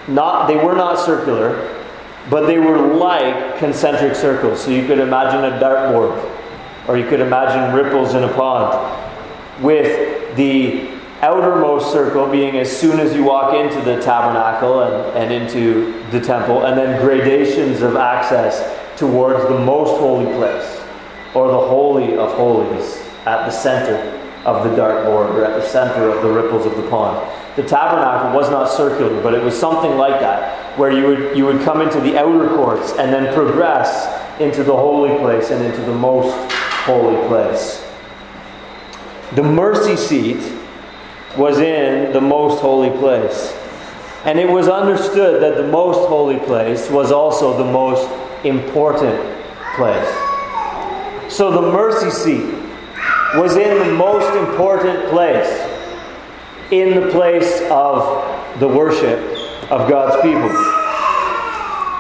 Not, 0.08 0.48
they 0.48 0.56
were 0.56 0.76
not 0.76 0.98
circular, 0.98 1.73
but 2.30 2.46
they 2.48 2.60
were 2.60 2.78
like 2.96 3.58
concentric 3.58 4.16
circles. 4.16 4.64
So 4.64 4.72
you 4.72 4.86
could 4.86 5.00
imagine 5.00 5.44
a 5.44 5.60
dartboard, 5.60 6.30
or 6.88 6.98
you 6.98 7.08
could 7.08 7.20
imagine 7.20 7.76
ripples 7.76 8.14
in 8.14 8.24
a 8.24 8.34
pond, 8.34 9.64
with 9.64 10.36
the 10.36 10.90
outermost 11.22 11.92
circle 11.92 12.28
being 12.28 12.58
as 12.58 12.76
soon 12.76 13.00
as 13.00 13.16
you 13.16 13.24
walk 13.24 13.54
into 13.54 13.82
the 13.82 14.02
tabernacle 14.02 14.82
and, 14.82 15.18
and 15.18 15.34
into 15.34 16.02
the 16.12 16.20
temple, 16.20 16.66
and 16.66 16.78
then 16.78 17.02
gradations 17.02 17.82
of 17.82 17.96
access 17.96 18.80
towards 18.98 19.42
the 19.48 19.60
most 19.60 19.98
holy 20.00 20.26
place, 20.36 20.82
or 21.34 21.48
the 21.48 21.68
Holy 21.68 22.18
of 22.18 22.32
Holies, 22.34 22.98
at 23.26 23.46
the 23.46 23.52
center 23.52 24.23
of 24.46 24.64
the 24.64 24.76
dartboard, 24.76 25.30
or 25.36 25.46
at 25.46 25.60
the 25.60 25.68
center 25.68 26.10
of 26.10 26.22
the 26.22 26.30
ripples 26.30 26.66
of 26.66 26.76
the 26.76 26.88
pond. 26.90 27.18
The 27.56 27.64
tabernacle 27.64 28.38
was 28.38 28.50
not 28.50 28.70
circular, 28.70 29.22
but 29.22 29.34
it 29.34 29.44
was 29.44 29.58
something 29.58 29.98
like 29.98 30.20
that, 30.20 30.78
where 30.78 30.92
you 30.92 31.06
would, 31.06 31.38
you 31.38 31.46
would 31.46 31.62
come 31.62 31.82
into 31.82 32.00
the 32.00 32.18
outer 32.18 32.50
courts 32.56 32.92
and 32.94 33.14
then 33.14 33.34
progress 33.34 34.08
into 34.40 34.64
the 34.64 34.76
holy 34.76 35.16
place 35.20 35.52
and 35.52 35.64
into 35.64 35.82
the 35.82 35.94
most 35.94 36.34
holy 36.86 37.28
place. 37.28 37.86
The 39.36 39.44
mercy 39.44 39.96
seat 39.96 40.54
was 41.38 41.60
in 41.60 42.12
the 42.12 42.22
most 42.22 42.62
holy 42.62 42.90
place. 42.98 43.54
And 44.26 44.40
it 44.40 44.50
was 44.50 44.68
understood 44.68 45.42
that 45.42 45.58
the 45.58 45.68
most 45.68 46.08
holy 46.08 46.40
place 46.40 46.90
was 46.90 47.12
also 47.12 47.58
the 47.58 47.72
most 47.72 48.10
important 48.46 49.20
place. 49.76 50.08
So 51.32 51.52
the 51.52 51.72
mercy 51.72 52.10
seat 52.10 52.63
was 53.36 53.56
in 53.56 53.80
the 53.80 53.94
most 53.94 54.36
important 54.36 55.10
place 55.10 55.50
in 56.72 57.00
the 57.00 57.12
place 57.12 57.62
of 57.70 58.60
the 58.60 58.68
worship 58.68 59.20
of 59.70 59.90
God's 59.90 60.22
people. 60.22 60.50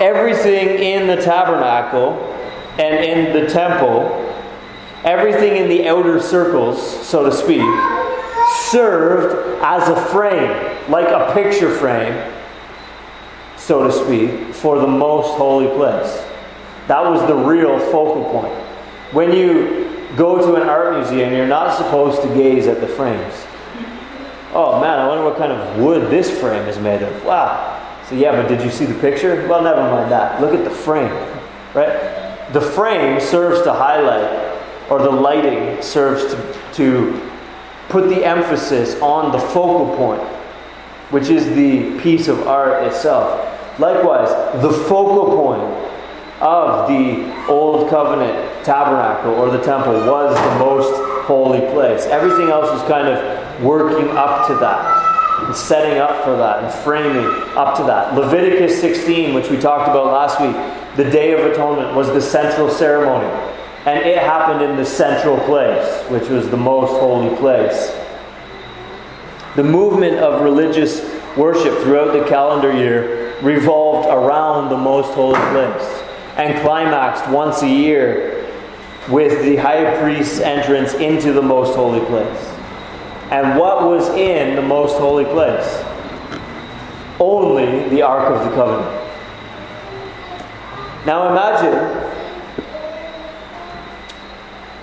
Everything 0.02 0.80
in 0.80 1.08
the 1.08 1.18
tabernacle 1.18 2.14
and 2.80 3.06
in 3.06 3.34
the 3.34 3.48
temple, 3.52 4.10
everything 5.04 5.58
in 5.58 5.70
the 5.70 5.88
outer 5.88 6.20
circles, 6.20 6.82
so 7.08 7.24
to 7.24 7.32
speak, 7.32 7.62
served 8.72 9.62
as 9.64 9.88
a 9.90 10.06
frame, 10.08 10.90
like 10.90 11.08
a 11.08 11.32
picture 11.34 11.70
frame, 11.70 12.34
so 13.58 13.84
to 13.84 13.92
speak, 13.92 14.56
for 14.56 14.80
the 14.80 14.88
most 14.88 15.38
holy 15.38 15.68
place. 15.76 16.24
That 16.88 17.04
was 17.04 17.26
the 17.28 17.36
real 17.36 17.80
focal 17.80 18.26
point. 18.26 18.54
When 19.14 19.32
you 19.32 19.93
go 20.16 20.38
to 20.38 20.62
an 20.62 20.68
art 20.68 20.96
museum, 20.96 21.34
you're 21.34 21.48
not 21.48 21.78
supposed 21.78 22.22
to 22.22 22.28
gaze 22.30 22.68
at 22.68 22.82
the 22.82 22.88
frames. 22.88 23.34
Oh 24.54 24.80
man, 24.80 25.00
I 25.00 25.08
wonder 25.08 25.24
what 25.24 25.38
kind 25.38 25.52
of 25.52 25.80
wood 25.80 26.12
this 26.12 26.30
frame 26.40 26.68
is 26.68 26.78
made 26.78 27.02
of. 27.02 27.26
Wow. 27.26 27.80
So 28.08 28.16
yeah, 28.16 28.32
but 28.40 28.48
did 28.48 28.62
you 28.62 28.70
see 28.70 28.86
the 28.86 29.00
picture? 29.00 29.48
Well, 29.48 29.64
never 29.64 29.82
mind 29.82 30.12
that. 30.12 30.42
Look 30.42 30.54
at 30.54 30.64
the 30.64 30.70
frame, 30.70 31.14
right? 31.74 32.50
The 32.54 32.62
frame 32.62 33.20
serves 33.20 33.64
to 33.64 33.74
highlight, 33.74 34.30
or 34.92 35.00
the 35.00 35.10
lighting 35.10 35.82
serves 35.82 36.26
to, 36.34 36.58
to 36.74 37.32
put 37.90 38.10
the 38.10 38.24
emphasis 38.24 39.00
on 39.02 39.32
the 39.32 39.40
focal 39.40 39.96
point, 39.96 40.22
which 41.10 41.30
is 41.30 41.48
the 41.56 42.00
piece 42.02 42.28
of 42.28 42.48
art 42.48 42.84
itself. 42.84 43.50
Likewise, 43.80 44.30
the 44.62 44.72
focal 44.72 45.36
point 45.36 45.83
of 46.44 46.90
the 46.90 47.48
Old 47.48 47.90
Covenant 47.90 48.66
tabernacle 48.66 49.32
or 49.36 49.50
the 49.50 49.64
temple 49.64 49.94
was 49.94 50.36
the 50.36 50.60
most 50.60 50.94
holy 51.26 51.62
place. 51.72 52.06
Everything 52.06 52.50
else 52.50 52.70
was 52.70 52.82
kind 52.82 53.08
of 53.08 53.64
working 53.64 54.10
up 54.10 54.46
to 54.48 54.56
that, 54.56 55.46
and 55.46 55.56
setting 55.56 56.00
up 56.00 56.24
for 56.26 56.36
that, 56.36 56.62
and 56.64 56.74
framing 56.84 57.26
up 57.56 57.78
to 57.78 57.84
that. 57.84 58.14
Leviticus 58.14 58.80
16, 58.82 59.34
which 59.34 59.50
we 59.50 59.58
talked 59.58 59.90
about 59.90 60.08
last 60.08 60.42
week, 60.42 60.56
the 60.98 61.10
Day 61.10 61.32
of 61.32 61.40
Atonement 61.50 61.96
was 61.96 62.08
the 62.08 62.22
central 62.22 62.70
ceremony. 62.70 63.28
And 63.86 64.00
it 64.06 64.18
happened 64.18 64.62
in 64.62 64.76
the 64.76 64.86
central 64.86 65.38
place, 65.46 66.04
which 66.10 66.30
was 66.30 66.50
the 66.50 66.58
most 66.58 66.92
holy 67.00 67.36
place. 67.38 67.96
The 69.56 69.64
movement 69.64 70.18
of 70.18 70.42
religious 70.42 71.02
worship 71.38 71.82
throughout 71.84 72.14
the 72.14 72.28
calendar 72.28 72.74
year 72.76 73.40
revolved 73.42 74.10
around 74.10 74.70
the 74.70 74.78
most 74.78 75.14
holy 75.14 75.40
place 75.52 76.04
and 76.36 76.60
climaxed 76.62 77.30
once 77.30 77.62
a 77.62 77.70
year 77.70 78.50
with 79.10 79.44
the 79.44 79.56
high 79.58 79.98
priest's 80.00 80.40
entrance 80.40 80.94
into 80.94 81.34
the 81.34 81.42
most 81.42 81.76
holy 81.76 82.04
place. 82.06 82.54
And 83.32 83.60
what 83.60 83.84
was 83.84 84.08
in 84.10 84.56
the 84.56 84.62
most 84.62 84.98
holy 84.98 85.26
place? 85.26 85.84
Only 87.20 87.90
the 87.90 88.02
Ark 88.02 88.32
of 88.32 88.50
the 88.50 88.56
Covenant. 88.56 89.04
Now 91.06 91.30
imagine 91.30 92.12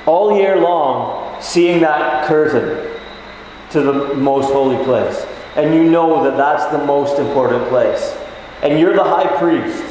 all 0.07 0.37
year 0.37 0.61
long 0.61 1.41
seeing 1.41 1.81
that 1.81 2.27
curtain 2.27 2.99
to 3.71 3.81
the 3.81 4.15
most 4.15 4.53
holy 4.53 4.83
place. 4.85 5.27
And 5.57 5.75
you 5.75 5.91
know 5.91 6.23
that 6.25 6.37
that's 6.37 6.67
the 6.73 6.85
most 6.85 7.19
important 7.19 7.69
place. 7.69 8.17
And 8.63 8.79
you're 8.79 8.95
the 8.95 9.05
high 9.05 9.37
priest. 9.39 9.90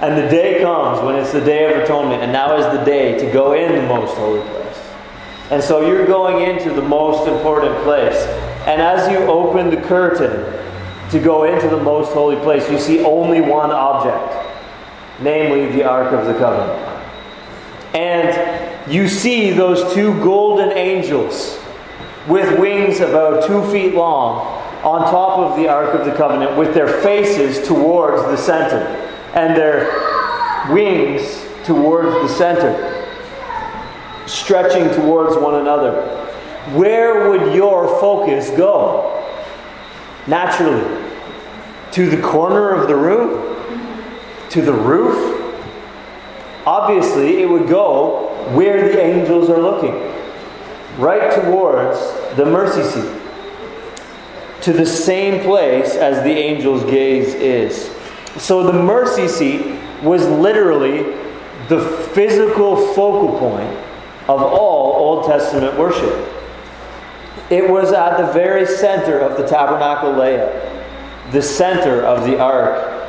And 0.00 0.16
the 0.16 0.28
day 0.30 0.60
comes 0.62 1.02
when 1.02 1.16
it's 1.16 1.32
the 1.32 1.40
Day 1.40 1.72
of 1.72 1.82
Atonement, 1.82 2.22
and 2.22 2.32
now 2.32 2.56
is 2.56 2.78
the 2.78 2.84
day 2.84 3.18
to 3.18 3.32
go 3.32 3.54
in 3.54 3.74
the 3.74 3.82
most 3.82 4.16
holy 4.16 4.40
place. 4.48 4.80
And 5.50 5.60
so 5.62 5.84
you're 5.84 6.06
going 6.06 6.48
into 6.48 6.72
the 6.72 6.82
most 6.82 7.26
important 7.26 7.76
place. 7.82 8.14
And 8.68 8.80
as 8.80 9.10
you 9.10 9.18
open 9.26 9.70
the 9.70 9.76
curtain 9.88 10.44
to 11.10 11.18
go 11.18 11.44
into 11.44 11.68
the 11.68 11.82
most 11.82 12.12
holy 12.12 12.36
place, 12.36 12.70
you 12.70 12.78
see 12.78 13.02
only 13.02 13.40
one 13.40 13.72
object, 13.72 14.36
namely 15.20 15.66
the 15.72 15.82
Ark 15.82 16.12
of 16.12 16.26
the 16.26 16.38
Covenant. 16.38 16.78
And 17.92 18.92
you 18.92 19.08
see 19.08 19.50
those 19.50 19.92
two 19.94 20.14
golden 20.22 20.76
angels 20.78 21.58
with 22.28 22.56
wings 22.60 23.00
about 23.00 23.48
two 23.48 23.68
feet 23.72 23.94
long 23.94 24.62
on 24.84 25.00
top 25.10 25.40
of 25.40 25.56
the 25.56 25.66
Ark 25.66 25.92
of 25.92 26.06
the 26.06 26.12
Covenant 26.12 26.56
with 26.56 26.72
their 26.72 27.00
faces 27.02 27.66
towards 27.66 28.22
the 28.22 28.36
center 28.36 29.06
and 29.38 29.56
their 29.56 30.72
wings 30.72 31.46
towards 31.64 32.10
the 32.10 32.28
center, 32.28 32.74
stretching 34.26 34.90
towards 35.00 35.36
one 35.36 35.54
another. 35.54 36.02
Where 36.74 37.30
would 37.30 37.54
your 37.54 37.86
focus 38.00 38.50
go? 38.50 39.24
Naturally. 40.26 41.04
To 41.92 42.10
the 42.10 42.20
corner 42.20 42.70
of 42.70 42.88
the 42.88 42.96
room? 42.96 43.56
To 44.50 44.60
the 44.60 44.72
roof? 44.72 45.36
Obviously, 46.66 47.40
it 47.40 47.48
would 47.48 47.68
go 47.68 48.34
where 48.54 48.88
the 48.88 49.00
angels 49.00 49.48
are 49.48 49.60
looking 49.60 49.94
right 50.98 51.32
towards 51.32 51.96
the 52.36 52.44
mercy 52.44 52.82
seat, 52.82 53.20
to 54.62 54.72
the 54.72 54.84
same 54.84 55.44
place 55.44 55.94
as 55.94 56.24
the 56.24 56.32
angel's 56.32 56.82
gaze 56.84 57.34
is. 57.34 57.97
So 58.36 58.62
the 58.62 58.72
mercy 58.72 59.26
seat 59.26 59.80
was 60.02 60.26
literally 60.26 61.14
the 61.68 61.80
physical 62.12 62.76
focal 62.94 63.38
point 63.38 63.76
of 64.28 64.42
all 64.42 64.92
Old 64.92 65.26
Testament 65.26 65.78
worship. 65.78 66.28
It 67.50 67.68
was 67.68 67.92
at 67.92 68.18
the 68.18 68.30
very 68.32 68.66
center 68.66 69.18
of 69.18 69.38
the 69.38 69.46
tabernacle 69.46 70.12
layout, 70.12 70.52
the 71.32 71.42
center 71.42 72.02
of 72.02 72.26
the 72.26 72.38
ark, 72.38 73.08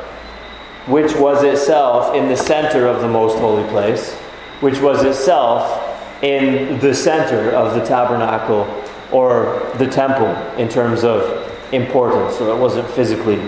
which 0.86 1.14
was 1.14 1.42
itself 1.44 2.14
in 2.14 2.28
the 2.28 2.36
center 2.36 2.86
of 2.86 3.02
the 3.02 3.08
most 3.08 3.38
holy 3.38 3.68
place, 3.68 4.14
which 4.60 4.78
was 4.80 5.04
itself 5.04 5.86
in 6.22 6.78
the 6.80 6.94
center 6.94 7.50
of 7.50 7.74
the 7.74 7.84
tabernacle 7.84 8.66
or 9.12 9.70
the 9.76 9.86
temple 9.86 10.34
in 10.58 10.68
terms 10.68 11.04
of 11.04 11.46
importance, 11.72 12.36
so 12.36 12.54
it 12.54 12.58
wasn't 12.58 12.88
physically 12.90 13.40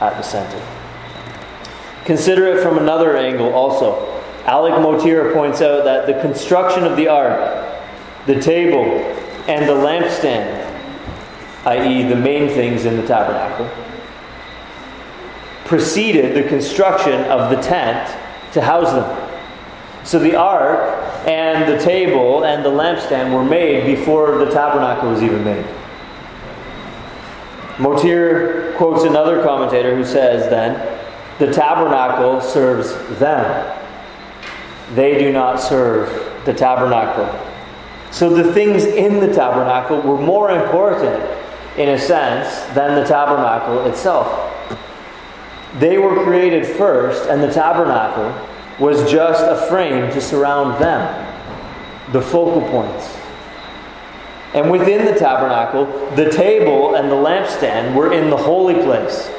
at 0.00 0.16
the 0.16 0.22
center. 0.22 0.79
Consider 2.10 2.46
it 2.46 2.60
from 2.60 2.76
another 2.76 3.16
angle 3.16 3.54
also. 3.54 4.20
Alec 4.44 4.72
Motyer 4.80 5.32
points 5.32 5.62
out 5.62 5.84
that 5.84 6.08
the 6.08 6.20
construction 6.20 6.82
of 6.82 6.96
the 6.96 7.06
ark, 7.06 7.72
the 8.26 8.40
table, 8.40 8.82
and 9.46 9.68
the 9.68 9.72
lampstand, 9.72 10.66
i.e., 11.66 12.02
the 12.02 12.16
main 12.16 12.48
things 12.48 12.84
in 12.84 12.96
the 12.96 13.06
tabernacle, 13.06 13.70
preceded 15.64 16.34
the 16.34 16.48
construction 16.48 17.22
of 17.30 17.48
the 17.48 17.62
tent 17.62 18.08
to 18.54 18.60
house 18.60 18.90
them. 18.90 20.04
So 20.04 20.18
the 20.18 20.34
ark 20.34 21.28
and 21.28 21.72
the 21.72 21.78
table 21.78 22.44
and 22.44 22.64
the 22.64 22.70
lampstand 22.70 23.32
were 23.32 23.44
made 23.44 23.86
before 23.86 24.36
the 24.36 24.50
tabernacle 24.50 25.10
was 25.10 25.22
even 25.22 25.44
made. 25.44 25.64
Motyer 27.78 28.74
quotes 28.76 29.04
another 29.04 29.44
commentator 29.44 29.94
who 29.94 30.04
says 30.04 30.50
then, 30.50 30.96
the 31.40 31.50
tabernacle 31.50 32.40
serves 32.42 32.92
them. 33.18 33.76
They 34.94 35.18
do 35.18 35.32
not 35.32 35.56
serve 35.56 36.44
the 36.44 36.52
tabernacle. 36.52 37.28
So 38.10 38.28
the 38.28 38.52
things 38.52 38.84
in 38.84 39.20
the 39.20 39.32
tabernacle 39.32 40.02
were 40.02 40.20
more 40.20 40.50
important, 40.50 41.24
in 41.78 41.88
a 41.88 41.98
sense, 41.98 42.62
than 42.74 43.00
the 43.00 43.08
tabernacle 43.08 43.86
itself. 43.86 44.52
They 45.78 45.96
were 45.96 46.24
created 46.24 46.66
first, 46.66 47.30
and 47.30 47.42
the 47.42 47.50
tabernacle 47.50 48.34
was 48.78 49.10
just 49.10 49.42
a 49.42 49.66
frame 49.68 50.12
to 50.12 50.20
surround 50.20 50.78
them, 50.82 52.12
the 52.12 52.20
focal 52.20 52.60
points. 52.68 53.16
And 54.52 54.70
within 54.70 55.06
the 55.06 55.18
tabernacle, 55.18 55.86
the 56.16 56.30
table 56.30 56.96
and 56.96 57.10
the 57.10 57.14
lampstand 57.14 57.94
were 57.94 58.12
in 58.12 58.28
the 58.28 58.36
holy 58.36 58.74
place. 58.74 59.30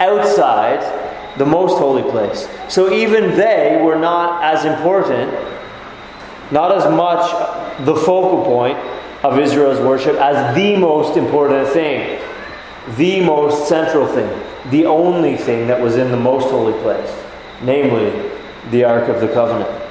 Outside, 0.00 1.03
the 1.36 1.46
most 1.46 1.78
holy 1.78 2.02
place. 2.10 2.48
So 2.68 2.92
even 2.92 3.36
they 3.36 3.80
were 3.82 3.98
not 3.98 4.42
as 4.42 4.64
important, 4.64 5.32
not 6.52 6.72
as 6.72 6.84
much 6.92 7.30
the 7.84 7.96
focal 7.96 8.44
point 8.44 8.78
of 9.24 9.38
Israel's 9.38 9.80
worship 9.80 10.16
as 10.16 10.54
the 10.54 10.76
most 10.76 11.16
important 11.16 11.68
thing, 11.68 12.20
the 12.96 13.20
most 13.22 13.68
central 13.68 14.06
thing, 14.06 14.42
the 14.70 14.86
only 14.86 15.36
thing 15.36 15.66
that 15.66 15.80
was 15.80 15.96
in 15.96 16.10
the 16.10 16.16
most 16.16 16.50
holy 16.50 16.78
place, 16.82 17.10
namely 17.62 18.30
the 18.70 18.84
Ark 18.84 19.08
of 19.08 19.20
the 19.20 19.28
Covenant. 19.28 19.82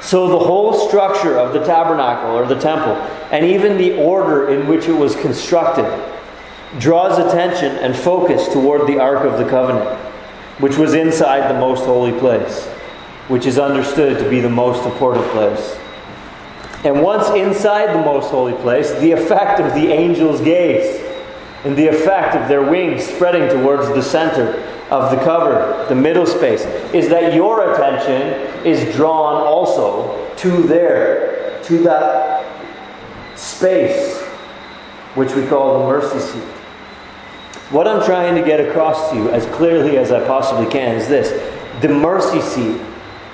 So 0.00 0.28
the 0.28 0.38
whole 0.38 0.88
structure 0.88 1.36
of 1.36 1.52
the 1.52 1.64
tabernacle 1.64 2.30
or 2.30 2.46
the 2.46 2.60
temple, 2.60 2.92
and 3.32 3.44
even 3.44 3.76
the 3.76 3.98
order 3.98 4.48
in 4.48 4.68
which 4.68 4.86
it 4.86 4.92
was 4.92 5.16
constructed, 5.16 5.86
draws 6.78 7.18
attention 7.18 7.76
and 7.76 7.96
focus 7.96 8.46
toward 8.52 8.86
the 8.86 9.00
Ark 9.00 9.24
of 9.24 9.38
the 9.38 9.48
Covenant 9.48 10.07
which 10.58 10.76
was 10.76 10.94
inside 10.94 11.48
the 11.48 11.58
most 11.58 11.84
holy 11.84 12.12
place, 12.18 12.66
which 13.28 13.46
is 13.46 13.58
understood 13.58 14.18
to 14.18 14.28
be 14.28 14.40
the 14.40 14.48
most 14.48 14.84
important 14.84 15.24
place. 15.26 15.76
And 16.84 17.02
once 17.02 17.28
inside 17.30 17.94
the 17.94 18.04
most 18.04 18.30
holy 18.30 18.54
place, 18.54 18.92
the 19.00 19.12
effect 19.12 19.60
of 19.60 19.74
the 19.74 19.92
angel's 19.92 20.40
gaze 20.40 21.04
and 21.64 21.76
the 21.76 21.88
effect 21.88 22.36
of 22.36 22.48
their 22.48 22.62
wings 22.62 23.04
spreading 23.04 23.48
towards 23.48 23.88
the 23.88 24.02
center 24.02 24.62
of 24.90 25.10
the 25.10 25.22
cover, 25.24 25.86
the 25.88 25.94
middle 25.94 26.26
space, 26.26 26.62
is 26.94 27.08
that 27.08 27.34
your 27.34 27.74
attention 27.74 28.66
is 28.66 28.94
drawn 28.94 29.42
also 29.42 30.34
to 30.36 30.62
there, 30.62 31.60
to 31.64 31.78
that 31.78 32.46
space, 33.36 34.20
which 35.14 35.34
we 35.34 35.46
call 35.46 35.80
the 35.80 35.88
mercy 35.88 36.18
seat. 36.20 36.57
What 37.70 37.86
I'm 37.86 38.02
trying 38.04 38.34
to 38.34 38.42
get 38.42 38.60
across 38.66 39.10
to 39.10 39.16
you 39.16 39.30
as 39.30 39.44
clearly 39.54 39.98
as 39.98 40.10
I 40.10 40.26
possibly 40.26 40.70
can 40.70 40.96
is 40.96 41.06
this 41.06 41.30
the 41.82 41.88
mercy 41.88 42.40
seat 42.40 42.80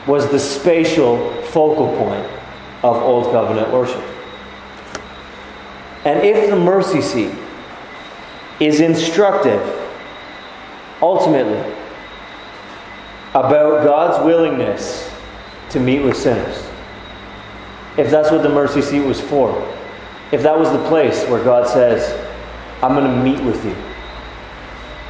was 0.08 0.28
the 0.30 0.40
spatial 0.40 1.30
focal 1.44 1.96
point 1.96 2.26
of 2.82 2.96
Old 2.96 3.30
Covenant 3.30 3.72
worship. 3.72 4.02
And 6.04 6.20
if 6.20 6.50
the 6.50 6.56
mercy 6.56 7.00
seat 7.00 7.32
is 8.60 8.80
instructive, 8.80 9.62
ultimately, 11.00 11.58
about 13.30 13.84
God's 13.84 14.24
willingness 14.24 15.10
to 15.70 15.80
meet 15.80 16.00
with 16.00 16.16
sinners, 16.16 16.68
if 17.96 18.10
that's 18.10 18.32
what 18.32 18.42
the 18.42 18.48
mercy 18.48 18.82
seat 18.82 19.00
was 19.00 19.20
for, 19.20 19.50
if 20.32 20.42
that 20.42 20.58
was 20.58 20.70
the 20.72 20.88
place 20.88 21.24
where 21.28 21.42
God 21.42 21.68
says, 21.68 22.20
I'm 22.82 22.94
going 22.94 23.06
to 23.06 23.22
meet 23.22 23.42
with 23.44 23.64
you. 23.64 23.93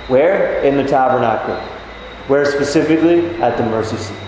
Where? 0.09 0.63
In 0.63 0.77
the 0.77 0.85
tabernacle. 0.85 1.57
Where 2.27 2.45
specifically? 2.45 3.27
At 3.43 3.57
the 3.57 3.65
mercy 3.65 3.97
seat. 3.97 4.19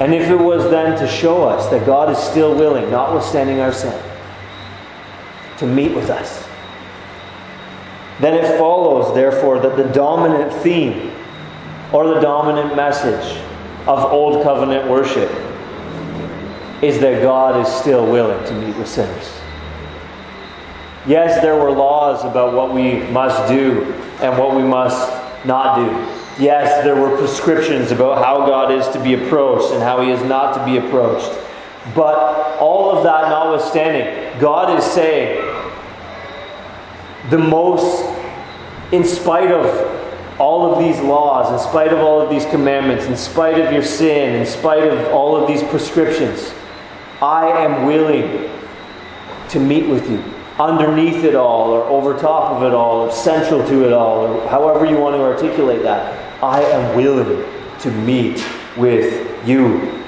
And 0.00 0.14
if 0.14 0.30
it 0.30 0.36
was 0.36 0.70
then 0.70 0.98
to 0.98 1.06
show 1.06 1.44
us 1.44 1.68
that 1.70 1.84
God 1.84 2.10
is 2.10 2.18
still 2.18 2.54
willing, 2.54 2.90
notwithstanding 2.90 3.60
our 3.60 3.72
sin, 3.72 4.00
to 5.58 5.66
meet 5.66 5.94
with 5.94 6.08
us, 6.08 6.48
then 8.20 8.34
it 8.34 8.58
follows, 8.58 9.14
therefore, 9.14 9.60
that 9.60 9.76
the 9.76 9.84
dominant 9.92 10.52
theme 10.62 11.12
or 11.92 12.06
the 12.06 12.20
dominant 12.20 12.76
message 12.76 13.42
of 13.86 14.04
Old 14.12 14.42
Covenant 14.42 14.88
worship 14.88 15.30
is 16.82 16.98
that 17.00 17.22
God 17.22 17.60
is 17.60 17.72
still 17.72 18.10
willing 18.10 18.42
to 18.46 18.54
meet 18.54 18.76
with 18.76 18.88
sinners. 18.88 19.40
Yes, 21.06 21.42
there 21.42 21.56
were 21.56 21.70
laws 21.70 22.24
about 22.24 22.54
what 22.54 22.72
we 22.72 23.00
must 23.10 23.48
do 23.48 23.94
and 24.22 24.38
what 24.38 24.54
we 24.54 24.62
must 24.62 25.10
not 25.44 25.76
do. 25.76 26.42
Yes, 26.42 26.84
there 26.84 26.96
were 26.96 27.16
prescriptions 27.16 27.90
about 27.90 28.24
how 28.24 28.46
God 28.46 28.72
is 28.72 28.88
to 28.88 29.02
be 29.02 29.14
approached 29.14 29.72
and 29.72 29.82
how 29.82 30.00
He 30.02 30.10
is 30.10 30.22
not 30.22 30.54
to 30.54 30.64
be 30.64 30.78
approached. 30.78 31.30
But 31.94 32.58
all 32.58 32.96
of 32.96 33.04
that 33.04 33.28
notwithstanding, 33.28 34.38
God 34.40 34.78
is 34.78 34.84
saying 34.84 35.38
the 37.30 37.38
most, 37.38 38.06
in 38.92 39.04
spite 39.04 39.50
of 39.50 40.40
all 40.40 40.72
of 40.72 40.78
these 40.78 41.00
laws, 41.00 41.52
in 41.52 41.68
spite 41.68 41.92
of 41.92 41.98
all 41.98 42.20
of 42.20 42.30
these 42.30 42.46
commandments, 42.46 43.04
in 43.04 43.16
spite 43.16 43.60
of 43.60 43.72
your 43.72 43.82
sin, 43.82 44.34
in 44.34 44.46
spite 44.46 44.84
of 44.84 45.12
all 45.12 45.36
of 45.36 45.46
these 45.46 45.62
prescriptions, 45.64 46.52
I 47.20 47.48
am 47.48 47.84
willing 47.84 48.50
to 49.50 49.58
meet 49.58 49.86
with 49.88 50.08
you 50.10 50.39
underneath 50.60 51.24
it 51.24 51.34
all, 51.34 51.70
or 51.70 51.84
over 51.84 52.18
top 52.18 52.52
of 52.52 52.62
it 52.62 52.74
all, 52.74 53.00
or 53.00 53.12
central 53.12 53.66
to 53.66 53.86
it 53.86 53.92
all, 53.92 54.26
or 54.26 54.48
however 54.48 54.84
you 54.84 54.98
want 54.98 55.16
to 55.16 55.22
articulate 55.22 55.82
that. 55.82 56.42
I 56.42 56.62
am 56.62 56.94
willing 56.94 57.44
to 57.80 57.90
meet 57.90 58.44
with 58.76 59.48
you. 59.48 60.04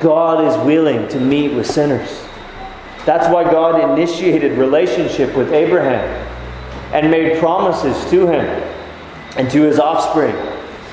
God 0.00 0.44
is 0.44 0.66
willing 0.66 1.08
to 1.08 1.20
meet 1.20 1.54
with 1.54 1.66
sinners. 1.66 2.24
That's 3.06 3.32
why 3.32 3.44
God 3.44 3.96
initiated 3.96 4.58
relationship 4.58 5.34
with 5.36 5.52
Abraham 5.52 6.04
and 6.92 7.10
made 7.10 7.38
promises 7.38 8.10
to 8.10 8.26
him 8.26 8.44
and 9.36 9.50
to 9.50 9.62
his 9.62 9.78
offspring. 9.78 10.34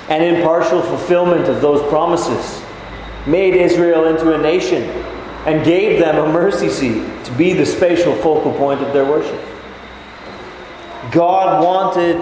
And 0.09 0.23
in 0.23 0.43
partial 0.43 0.81
fulfillment 0.81 1.47
of 1.49 1.61
those 1.61 1.87
promises, 1.89 2.63
made 3.27 3.55
Israel 3.55 4.05
into 4.05 4.33
a 4.33 4.37
nation 4.37 4.83
and 5.45 5.63
gave 5.65 5.99
them 5.99 6.17
a 6.17 6.32
mercy 6.32 6.69
seat 6.69 7.25
to 7.25 7.32
be 7.34 7.54
the 7.54 7.65
spatial 7.65 8.15
focal 8.15 8.54
point 8.54 8.82
of 8.82 8.93
their 8.93 9.06
worship. 9.06 9.39
God 11.12 11.63
wanted 11.63 12.21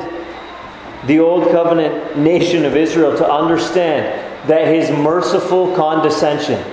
the 1.08 1.20
Old 1.20 1.52
Covenant 1.52 2.18
nation 2.18 2.66
of 2.66 2.76
Israel 2.76 3.18
to 3.18 3.30
understand 3.30 4.06
that 4.50 4.68
his 4.68 4.90
merciful 4.92 5.76
condescension 5.76 6.64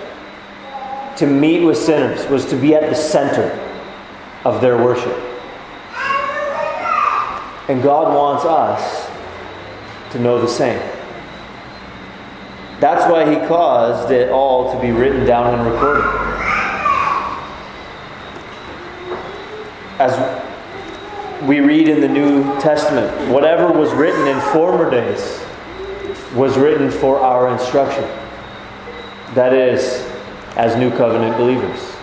to 1.16 1.26
meet 1.26 1.64
with 1.64 1.76
sinners 1.76 2.28
was 2.28 2.44
to 2.46 2.56
be 2.56 2.74
at 2.74 2.88
the 2.88 2.94
center 2.94 3.50
of 4.44 4.60
their 4.60 4.76
worship. 4.76 5.16
And 7.68 7.82
God 7.82 8.14
wants 8.14 8.44
us 8.44 9.10
to 10.12 10.18
know 10.18 10.40
the 10.40 10.48
same. 10.48 10.80
That's 12.80 13.10
why 13.10 13.28
he 13.30 13.46
caused 13.46 14.10
it 14.10 14.30
all 14.30 14.72
to 14.72 14.80
be 14.80 14.90
written 14.90 15.24
down 15.24 15.58
and 15.58 15.72
recorded. 15.72 16.04
As 19.98 21.42
we 21.44 21.60
read 21.60 21.88
in 21.88 22.00
the 22.00 22.08
New 22.08 22.42
Testament, 22.60 23.30
whatever 23.30 23.72
was 23.72 23.92
written 23.92 24.26
in 24.26 24.40
former 24.52 24.90
days 24.90 25.40
was 26.34 26.56
written 26.58 26.90
for 26.90 27.20
our 27.20 27.48
instruction. 27.48 28.04
That 29.34 29.52
is, 29.52 30.04
as 30.56 30.76
New 30.76 30.90
Covenant 30.90 31.36
believers. 31.36 31.94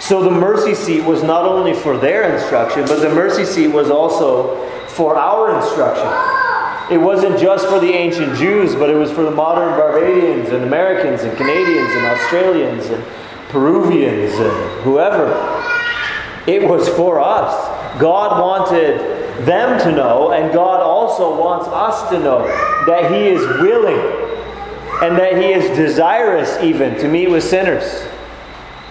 So 0.00 0.22
the 0.22 0.30
mercy 0.30 0.74
seat 0.74 1.02
was 1.02 1.22
not 1.22 1.44
only 1.44 1.74
for 1.74 1.98
their 1.98 2.34
instruction, 2.34 2.86
but 2.86 3.00
the 3.00 3.10
mercy 3.10 3.44
seat 3.44 3.68
was 3.68 3.90
also 3.90 4.66
for 4.88 5.16
our 5.16 5.54
instruction. 5.54 6.37
It 6.90 6.98
wasn't 6.98 7.38
just 7.38 7.68
for 7.68 7.80
the 7.80 7.92
ancient 7.92 8.36
Jews, 8.36 8.74
but 8.74 8.88
it 8.88 8.94
was 8.94 9.12
for 9.12 9.22
the 9.22 9.30
modern 9.30 9.78
Barbadians 9.78 10.48
and 10.48 10.64
Americans 10.64 11.22
and 11.22 11.36
Canadians 11.36 11.90
and 11.90 12.06
Australians 12.06 12.86
and 12.86 13.04
Peruvians 13.50 14.32
and 14.38 14.82
whoever. 14.82 15.26
It 16.46 16.66
was 16.66 16.88
for 16.88 17.20
us. 17.20 17.52
God 18.00 18.40
wanted 18.40 19.00
them 19.44 19.78
to 19.80 19.92
know, 19.92 20.32
and 20.32 20.50
God 20.52 20.80
also 20.80 21.38
wants 21.38 21.68
us 21.68 22.08
to 22.10 22.18
know 22.18 22.46
that 22.86 23.12
He 23.12 23.28
is 23.28 23.46
willing 23.60 23.98
and 25.02 25.16
that 25.18 25.36
He 25.36 25.52
is 25.52 25.76
desirous 25.76 26.56
even 26.62 26.94
to 27.00 27.08
meet 27.08 27.30
with 27.30 27.44
sinners. 27.44 28.02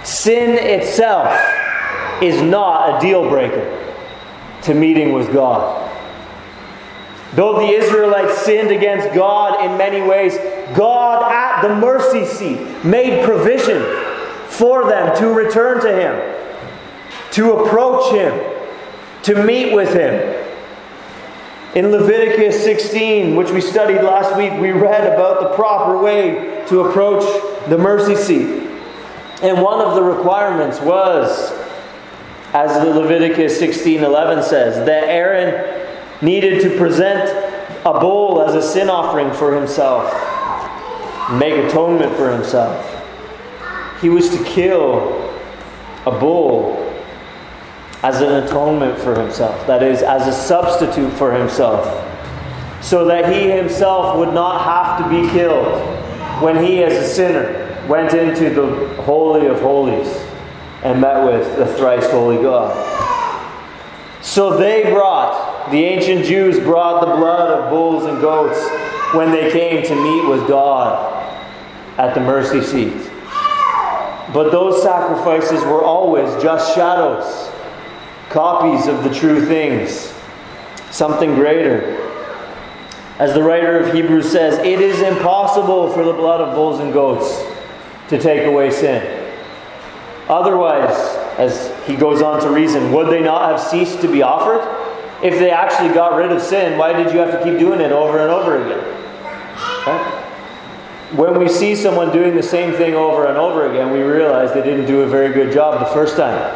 Sin 0.04 0.52
itself 0.52 1.36
is 2.22 2.42
not 2.44 2.98
a 2.98 3.02
deal 3.02 3.28
breaker 3.28 3.74
to 4.62 4.76
meeting 4.76 5.14
with 5.14 5.34
God. 5.34 5.87
Though 7.34 7.60
the 7.60 7.68
Israelites 7.68 8.38
sinned 8.40 8.72
against 8.72 9.14
God 9.14 9.64
in 9.64 9.78
many 9.78 10.02
ways, 10.02 10.38
God 10.76 11.32
at 11.32 11.62
the 11.62 11.76
mercy 11.76 12.26
seat 12.26 12.86
made 12.86 13.26
provision 13.26 13.84
for 14.48 14.90
them 14.90 15.16
to 15.18 15.28
return 15.28 15.82
to 15.82 15.92
Him, 15.92 17.32
to 17.32 17.54
approach 17.54 18.14
Him 18.14 18.58
to 19.28 19.44
meet 19.44 19.74
with 19.74 19.94
him. 19.94 20.46
In 21.76 21.92
Leviticus 21.92 22.64
16, 22.64 23.36
which 23.36 23.52
we 23.52 23.60
studied 23.60 24.02
last 24.02 24.38
week, 24.38 24.54
we 24.54 24.72
read 24.72 25.06
about 25.14 25.42
the 25.42 25.50
proper 25.54 26.02
way 26.02 26.64
to 26.68 26.82
approach 26.82 27.24
the 27.68 27.78
mercy 27.78 28.16
seat. 28.16 28.70
And 29.44 29.62
one 29.62 29.82
of 29.82 29.96
the 29.96 30.02
requirements 30.02 30.80
was, 30.80 31.52
as 32.54 32.82
Leviticus 32.88 33.60
16:11 33.60 34.44
says, 34.46 34.86
that 34.86 35.04
Aaron 35.04 35.87
needed 36.22 36.62
to 36.62 36.78
present 36.78 37.30
a 37.86 38.00
bull 38.00 38.42
as 38.42 38.56
a 38.56 38.62
sin 38.62 38.90
offering 38.90 39.32
for 39.34 39.56
himself, 39.56 40.12
make 41.34 41.54
atonement 41.66 42.16
for 42.16 42.32
himself. 42.32 42.94
He 44.02 44.10
was 44.10 44.30
to 44.30 44.44
kill 44.44 45.32
a 46.06 46.12
bull 46.12 46.84
as 48.04 48.22
an 48.22 48.44
atonement 48.44 48.98
for 49.00 49.20
himself, 49.20 49.66
that 49.68 49.82
is, 49.84 50.02
as 50.02 50.28
a 50.28 50.34
substitute 50.34 51.12
for 51.14 51.34
himself, 51.34 51.86
so 52.84 53.06
that 53.06 53.34
he 53.34 53.50
himself 53.50 54.18
would 54.18 54.34
not 54.34 54.64
have 54.64 55.04
to 55.04 55.10
be 55.10 55.28
killed 55.32 55.82
when 56.42 56.64
he, 56.64 56.84
as 56.84 56.94
a 56.94 57.08
sinner, 57.08 57.86
went 57.88 58.14
into 58.14 58.50
the 58.50 59.02
Holy 59.02 59.48
of 59.48 59.60
Holies 59.62 60.08
and 60.84 61.02
met 61.02 61.26
with 61.26 61.58
the 61.58 61.66
thrice 61.76 62.10
holy 62.12 62.38
God. 62.38 62.76
So 64.22 64.58
they 64.58 64.84
brought, 64.92 65.47
the 65.72 65.84
ancient 65.84 66.26
Jews 66.26 66.60
brought 66.60 67.02
the 67.02 67.16
blood 67.16 67.52
of 67.52 67.70
bulls 67.70 68.06
and 68.06 68.22
goats 68.22 68.60
when 69.16 69.32
they 69.32 69.52
came 69.52 69.86
to 69.86 69.96
meet 69.96 70.30
with 70.30 70.48
God 70.48 71.14
at 71.98 72.14
the 72.14 72.22
mercy 72.22 72.62
seat. 72.62 73.12
But 74.34 74.52
those 74.52 74.82
sacrifices 74.82 75.64
were 75.64 75.84
always 75.84 76.30
just 76.42 76.76
shadows 76.76 77.52
copies 78.30 78.88
of 78.88 79.04
the 79.04 79.14
true 79.14 79.46
things, 79.46 80.14
something 80.92 81.36
greater. 81.36 81.96
As 83.20 83.34
the 83.34 83.42
writer 83.42 83.80
of 83.80 83.94
Hebrews 83.94 84.30
says, 84.30 84.60
it 84.60 84.80
is 84.80 85.02
impossible 85.02 85.92
for 85.92 86.04
the 86.04 86.14
blood 86.14 86.42
of 86.42 86.54
bulls 86.54 86.80
and 86.80 86.94
goats 86.94 87.44
to 88.10 88.20
take 88.20 88.46
away 88.46 88.70
sin. 88.70 89.26
Otherwise, 90.30 90.96
as 91.38 91.74
he 91.88 91.96
goes 91.96 92.22
on 92.22 92.42
to 92.42 92.50
reason, 92.50 92.92
would 92.92 93.10
they 93.10 93.22
not 93.22 93.50
have 93.50 93.60
ceased 93.60 94.02
to 94.02 94.12
be 94.12 94.22
offered? 94.22 94.62
If 95.24 95.40
they 95.40 95.50
actually 95.50 95.94
got 95.94 96.16
rid 96.16 96.32
of 96.32 96.42
sin, 96.42 96.78
why 96.78 96.94
did 96.94 97.12
you 97.12 97.20
have 97.20 97.32
to 97.32 97.44
keep 97.44 97.58
doing 97.58 97.82
it 97.82 97.92
over 97.92 98.20
and 98.20 98.30
over 98.30 98.62
again? 98.64 98.84
Right? 99.88 100.24
When 101.16 101.40
we 101.40 101.48
see 101.48 101.76
someone 101.76 102.12
doing 102.12 102.36
the 102.36 102.44
same 102.44 102.74
thing 102.74 102.94
over 102.94 103.26
and 103.26 103.38
over 103.38 103.72
again, 103.72 103.92
we 103.92 104.02
realize 104.02 104.54
they 104.54 104.62
didn't 104.62 104.86
do 104.86 105.02
a 105.02 105.08
very 105.08 105.34
good 105.34 105.54
job 105.54 105.80
the 105.80 105.94
first 105.94 106.18
time. 106.18 106.54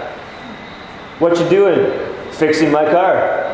What 1.20 1.40
you 1.40 1.50
doing? 1.50 2.32
Fixing 2.34 2.72
my 2.72 2.86
car. 2.86 3.54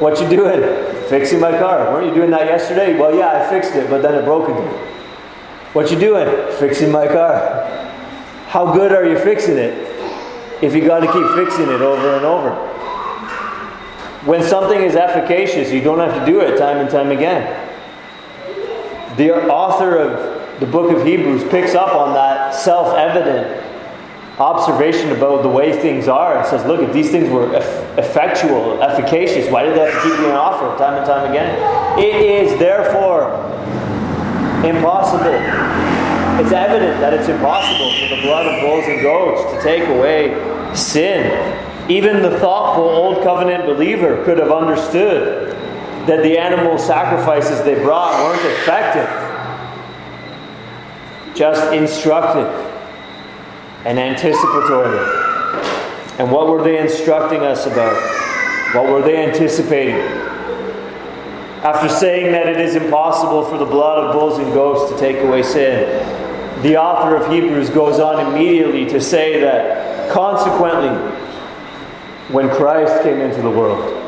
What 0.00 0.20
you 0.20 0.28
doing? 0.28 0.60
Fixing 1.08 1.40
my 1.40 1.50
car. 1.50 1.92
Weren't 1.92 2.08
you 2.08 2.14
doing 2.14 2.30
that 2.30 2.46
yesterday? 2.46 2.98
Well, 2.98 3.14
yeah, 3.14 3.42
I 3.42 3.50
fixed 3.50 3.74
it, 3.74 3.90
but 3.90 4.02
then 4.02 4.14
it 4.14 4.24
broke 4.24 4.48
again. 4.48 4.72
What 5.72 5.90
you 5.90 5.98
doing? 5.98 6.26
Fixing 6.58 6.90
my 6.90 7.06
car. 7.06 7.66
How 8.48 8.72
good 8.72 8.92
are 8.92 9.04
you 9.04 9.18
fixing 9.18 9.58
it 9.58 9.74
if 10.62 10.74
you 10.74 10.86
got 10.86 11.00
to 11.00 11.12
keep 11.12 11.46
fixing 11.46 11.68
it 11.68 11.82
over 11.82 12.16
and 12.16 12.24
over? 12.24 12.67
When 14.24 14.42
something 14.42 14.80
is 14.82 14.96
efficacious, 14.96 15.70
you 15.70 15.80
don't 15.80 15.98
have 15.98 16.18
to 16.18 16.26
do 16.26 16.40
it 16.40 16.58
time 16.58 16.78
and 16.78 16.90
time 16.90 17.10
again. 17.10 17.66
The 19.16 19.48
author 19.48 19.96
of 19.96 20.60
the 20.60 20.66
book 20.66 20.90
of 20.90 21.06
Hebrews 21.06 21.44
picks 21.50 21.74
up 21.74 21.94
on 21.94 22.14
that 22.14 22.54
self 22.54 22.96
evident 22.96 23.64
observation 24.38 25.10
about 25.10 25.42
the 25.42 25.48
way 25.48 25.72
things 25.80 26.06
are 26.06 26.38
and 26.38 26.46
says, 26.46 26.64
look, 26.64 26.80
if 26.80 26.92
these 26.92 27.10
things 27.10 27.28
were 27.28 27.52
effectual, 27.96 28.80
efficacious, 28.82 29.50
why 29.50 29.64
did 29.64 29.74
they 29.76 29.90
have 29.90 30.02
to 30.02 30.08
keep 30.08 30.18
being 30.18 30.32
offered 30.32 30.76
time 30.78 30.94
and 30.96 31.06
time 31.06 31.30
again? 31.30 31.98
It 31.98 32.14
is 32.14 32.58
therefore 32.58 33.34
impossible. 34.64 35.34
It's 36.40 36.52
evident 36.52 37.00
that 37.00 37.14
it's 37.14 37.28
impossible 37.28 37.92
for 37.98 38.14
the 38.14 38.22
blood 38.22 38.46
of 38.46 38.60
bulls 38.62 38.84
and 38.86 39.02
goats 39.02 39.52
to 39.52 39.62
take 39.62 39.88
away 39.88 40.34
sin. 40.74 41.67
Even 41.88 42.20
the 42.22 42.38
thoughtful 42.38 42.84
Old 42.84 43.22
Covenant 43.22 43.64
believer 43.64 44.22
could 44.24 44.38
have 44.38 44.52
understood 44.52 45.56
that 46.06 46.22
the 46.22 46.38
animal 46.38 46.78
sacrifices 46.78 47.62
they 47.64 47.74
brought 47.82 48.12
weren't 48.22 48.44
effective, 48.60 49.08
just 51.34 51.72
instructive 51.72 52.46
and 53.84 53.98
anticipatory. 53.98 54.98
And 56.18 56.30
what 56.30 56.48
were 56.48 56.62
they 56.62 56.78
instructing 56.78 57.40
us 57.40 57.66
about? 57.66 57.94
What 58.74 58.90
were 58.90 59.00
they 59.00 59.24
anticipating? 59.24 60.00
After 61.62 61.88
saying 61.88 62.32
that 62.32 62.48
it 62.48 62.60
is 62.60 62.76
impossible 62.76 63.44
for 63.46 63.56
the 63.56 63.64
blood 63.64 64.04
of 64.04 64.12
bulls 64.12 64.38
and 64.38 64.52
goats 64.52 64.92
to 64.92 64.98
take 64.98 65.22
away 65.24 65.42
sin, 65.42 66.62
the 66.62 66.76
author 66.76 67.16
of 67.16 67.32
Hebrews 67.32 67.70
goes 67.70 67.98
on 67.98 68.32
immediately 68.32 68.84
to 68.86 69.00
say 69.00 69.40
that 69.40 70.10
consequently, 70.10 70.90
when 72.28 72.48
Christ 72.50 73.02
came 73.02 73.20
into 73.20 73.40
the 73.40 73.50
world, 73.50 74.04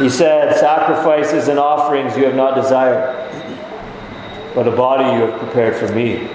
he 0.00 0.10
said, 0.10 0.56
Sacrifices 0.56 1.48
and 1.48 1.58
offerings 1.58 2.16
you 2.16 2.24
have 2.24 2.34
not 2.34 2.54
desired, 2.54 3.14
but 4.54 4.66
a 4.66 4.72
body 4.72 5.04
you 5.04 5.30
have 5.30 5.38
prepared 5.38 5.76
for 5.76 5.92
me. 5.94 6.28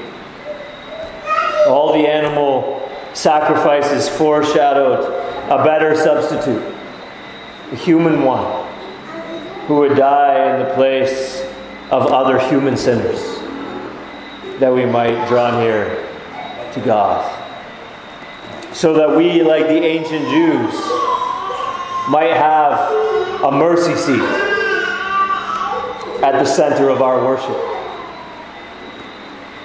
All 1.68 1.94
the 1.94 2.08
animal 2.08 2.90
sacrifices 3.14 4.08
foreshadowed 4.08 5.04
a 5.50 5.64
better 5.64 5.96
substitute, 5.96 6.64
a 7.72 7.76
human 7.76 8.24
one, 8.24 8.68
who 9.68 9.76
would 9.80 9.98
die 9.98 10.54
in 10.54 10.66
the 10.66 10.74
place 10.74 11.42
of 11.92 12.08
other 12.08 12.40
human 12.50 12.78
sinners, 12.78 13.22
that 14.60 14.74
we 14.74 14.86
might 14.86 15.28
draw 15.28 15.60
near 15.60 16.08
to 16.74 16.82
God. 16.86 17.41
So 18.74 18.94
that 18.94 19.16
we, 19.16 19.44
like 19.44 19.68
the 19.68 19.84
ancient 19.84 20.28
Jews, 20.30 20.74
might 22.10 22.34
have 22.34 23.44
a 23.44 23.52
mercy 23.52 23.96
seat 23.96 24.22
at 26.24 26.34
the 26.34 26.46
center 26.46 26.90
of 26.90 27.02
our 27.02 27.24
worship. 27.26 27.58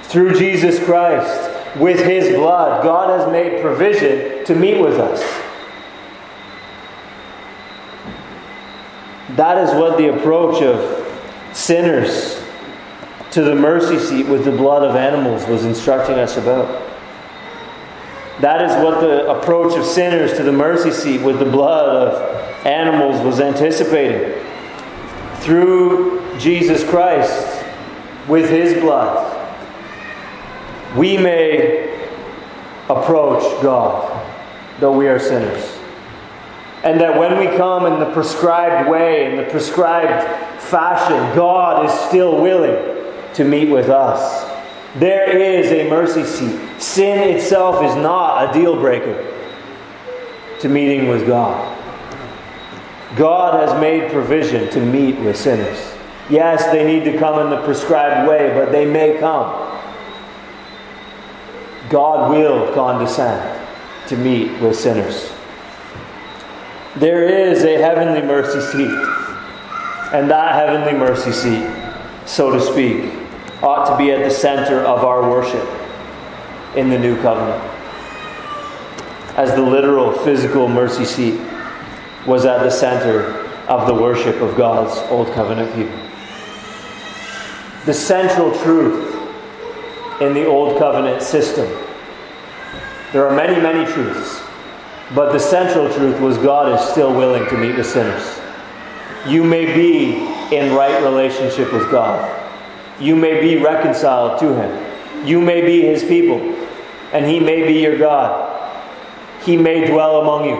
Through 0.04 0.34
Jesus 0.38 0.82
Christ, 0.84 1.76
with 1.76 2.04
his 2.04 2.34
blood, 2.36 2.82
God 2.82 3.18
has 3.20 3.30
made 3.30 3.60
provision 3.60 4.44
to 4.46 4.54
meet 4.54 4.80
with 4.80 4.98
us. 4.98 5.20
That 9.36 9.58
is 9.58 9.74
what 9.74 9.98
the 9.98 10.16
approach 10.16 10.62
of 10.62 11.04
sinners 11.54 12.42
to 13.32 13.42
the 13.42 13.54
mercy 13.54 13.98
seat 13.98 14.26
with 14.26 14.44
the 14.44 14.52
blood 14.52 14.82
of 14.82 14.96
animals 14.96 15.46
was 15.46 15.64
instructing 15.64 16.18
us 16.18 16.38
about. 16.38 16.95
That 18.40 18.62
is 18.62 18.84
what 18.84 19.00
the 19.00 19.30
approach 19.30 19.78
of 19.78 19.84
sinners 19.86 20.36
to 20.36 20.42
the 20.42 20.52
mercy 20.52 20.90
seat 20.90 21.22
with 21.22 21.38
the 21.38 21.46
blood 21.46 21.88
of 21.88 22.66
animals 22.66 23.24
was 23.24 23.40
anticipating. 23.40 24.42
Through 25.36 26.38
Jesus 26.38 26.84
Christ, 26.84 27.64
with 28.28 28.50
his 28.50 28.74
blood, 28.82 29.32
we 30.96 31.16
may 31.16 32.08
approach 32.88 33.42
God, 33.62 34.26
though 34.80 34.96
we 34.96 35.08
are 35.08 35.18
sinners. 35.18 35.72
And 36.84 37.00
that 37.00 37.18
when 37.18 37.38
we 37.38 37.56
come 37.56 37.86
in 37.86 37.98
the 37.98 38.12
prescribed 38.12 38.88
way, 38.88 39.30
in 39.30 39.36
the 39.36 39.44
prescribed 39.50 40.62
fashion, 40.62 41.16
God 41.34 41.86
is 41.86 41.92
still 42.08 42.40
willing 42.40 43.14
to 43.34 43.44
meet 43.44 43.70
with 43.70 43.88
us. 43.88 44.45
There 44.94 45.36
is 45.36 45.70
a 45.72 45.90
mercy 45.90 46.24
seat. 46.24 46.80
Sin 46.80 47.34
itself 47.34 47.84
is 47.84 47.94
not 47.96 48.48
a 48.48 48.58
deal 48.58 48.76
breaker 48.76 49.32
to 50.60 50.68
meeting 50.68 51.08
with 51.08 51.26
God. 51.26 51.74
God 53.16 53.68
has 53.68 53.78
made 53.80 54.10
provision 54.10 54.70
to 54.70 54.80
meet 54.80 55.18
with 55.20 55.36
sinners. 55.36 55.92
Yes, 56.28 56.64
they 56.72 56.84
need 56.84 57.04
to 57.10 57.18
come 57.18 57.38
in 57.40 57.50
the 57.50 57.62
prescribed 57.64 58.28
way, 58.28 58.52
but 58.54 58.72
they 58.72 58.84
may 58.84 59.18
come. 59.18 59.62
God 61.88 62.30
will 62.30 62.72
condescend 62.74 63.62
to 64.08 64.16
meet 64.16 64.60
with 64.60 64.76
sinners. 64.76 65.32
There 66.96 67.28
is 67.28 67.62
a 67.64 67.74
heavenly 67.74 68.22
mercy 68.22 68.60
seat, 68.60 68.90
and 70.12 70.30
that 70.30 70.54
heavenly 70.54 70.98
mercy 70.98 71.30
seat, 71.30 71.68
so 72.24 72.50
to 72.50 72.60
speak, 72.60 73.12
ought 73.62 73.90
to 73.90 73.96
be 73.96 74.10
at 74.10 74.22
the 74.22 74.30
center 74.30 74.80
of 74.80 75.04
our 75.04 75.28
worship 75.30 75.66
in 76.76 76.90
the 76.90 76.98
new 76.98 77.20
covenant. 77.22 77.62
As 79.36 79.54
the 79.54 79.62
literal 79.62 80.12
physical 80.12 80.68
mercy 80.68 81.04
seat 81.04 81.40
was 82.26 82.44
at 82.44 82.62
the 82.62 82.70
center 82.70 83.44
of 83.68 83.86
the 83.86 83.94
worship 83.94 84.40
of 84.40 84.56
God's 84.56 84.96
old 85.10 85.32
covenant 85.32 85.74
people. 85.74 85.98
The 87.84 87.94
central 87.94 88.56
truth 88.60 89.14
in 90.20 90.32
the 90.32 90.46
Old 90.46 90.78
Covenant 90.78 91.22
system. 91.22 91.66
There 93.12 93.26
are 93.26 93.36
many, 93.36 93.60
many 93.60 93.90
truths, 93.92 94.42
but 95.14 95.32
the 95.32 95.38
central 95.38 95.92
truth 95.92 96.20
was 96.20 96.38
God 96.38 96.72
is 96.72 96.88
still 96.88 97.14
willing 97.14 97.46
to 97.48 97.56
meet 97.56 97.76
with 97.76 97.86
sinners. 97.86 98.40
You 99.26 99.44
may 99.44 99.66
be 99.66 100.16
in 100.54 100.74
right 100.74 101.02
relationship 101.02 101.72
with 101.72 101.90
God, 101.90 102.45
you 103.00 103.16
may 103.16 103.40
be 103.40 103.62
reconciled 103.62 104.40
to 104.40 104.54
Him, 104.54 105.26
you 105.26 105.40
may 105.40 105.60
be 105.60 105.82
His 105.82 106.04
people, 106.04 106.38
and 107.12 107.26
He 107.26 107.40
may 107.40 107.66
be 107.66 107.80
your 107.80 107.98
God. 107.98 108.52
He 109.44 109.56
may 109.56 109.86
dwell 109.86 110.20
among 110.20 110.46
you. 110.46 110.56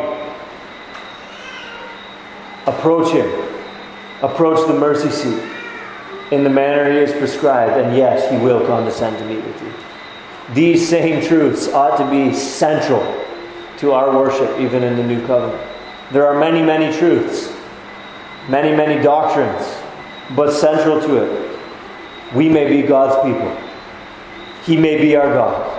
Approach 2.66 3.12
Him, 3.12 3.28
approach 4.22 4.66
the 4.66 4.74
mercy 4.74 5.10
seat 5.10 5.56
in 6.32 6.42
the 6.42 6.50
manner 6.50 6.90
he 6.90 6.98
has 6.98 7.12
prescribed, 7.12 7.72
and 7.80 7.96
yes, 7.96 8.30
he 8.30 8.36
will 8.36 8.66
condescend 8.66 9.16
to 9.18 9.24
meet 9.24 9.44
with 9.44 9.62
you. 9.62 9.72
These 10.54 10.88
same 10.88 11.24
truths 11.24 11.68
ought 11.68 11.96
to 11.98 12.10
be 12.10 12.34
central 12.34 13.02
to 13.78 13.92
our 13.92 14.16
worship, 14.16 14.60
even 14.60 14.82
in 14.82 14.96
the 14.96 15.04
new 15.04 15.24
covenant. 15.26 15.62
There 16.12 16.26
are 16.26 16.38
many, 16.38 16.62
many 16.62 16.96
truths, 16.96 17.52
many, 18.48 18.76
many 18.76 19.02
doctrines, 19.02 19.66
but 20.34 20.52
central 20.52 21.00
to 21.00 21.16
it, 21.16 21.45
we 22.34 22.48
may 22.48 22.68
be 22.68 22.86
God's 22.86 23.16
people. 23.24 23.56
He 24.64 24.76
may 24.76 25.00
be 25.00 25.14
our 25.16 25.32
God. 25.32 25.72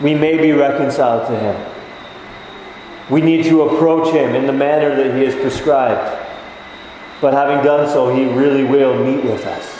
We 0.00 0.14
may 0.14 0.36
be 0.36 0.52
reconciled 0.52 1.26
to 1.28 1.38
Him. 1.38 1.72
We 3.10 3.20
need 3.20 3.44
to 3.46 3.62
approach 3.62 4.14
Him 4.14 4.34
in 4.34 4.46
the 4.46 4.52
manner 4.52 4.94
that 4.94 5.16
He 5.16 5.24
has 5.24 5.34
prescribed. 5.34 6.22
But 7.20 7.32
having 7.32 7.64
done 7.64 7.88
so, 7.88 8.14
He 8.14 8.24
really 8.26 8.64
will 8.64 9.02
meet 9.04 9.24
with 9.24 9.44
us. 9.46 9.72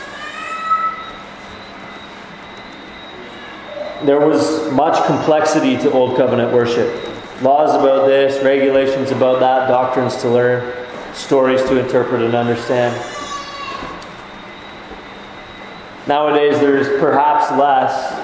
There 4.05 4.19
was 4.19 4.71
much 4.71 5.05
complexity 5.05 5.77
to 5.77 5.91
Old 5.91 6.17
Covenant 6.17 6.53
worship. 6.53 6.87
Laws 7.41 7.73
about 7.73 8.07
this, 8.07 8.43
regulations 8.43 9.11
about 9.11 9.39
that, 9.39 9.67
doctrines 9.67 10.17
to 10.17 10.29
learn, 10.29 10.87
stories 11.13 11.61
to 11.63 11.77
interpret 11.79 12.21
and 12.21 12.35
understand. 12.35 13.16
Nowadays, 16.07 16.59
there's 16.59 16.87
perhaps 17.01 17.51
less, 17.51 18.15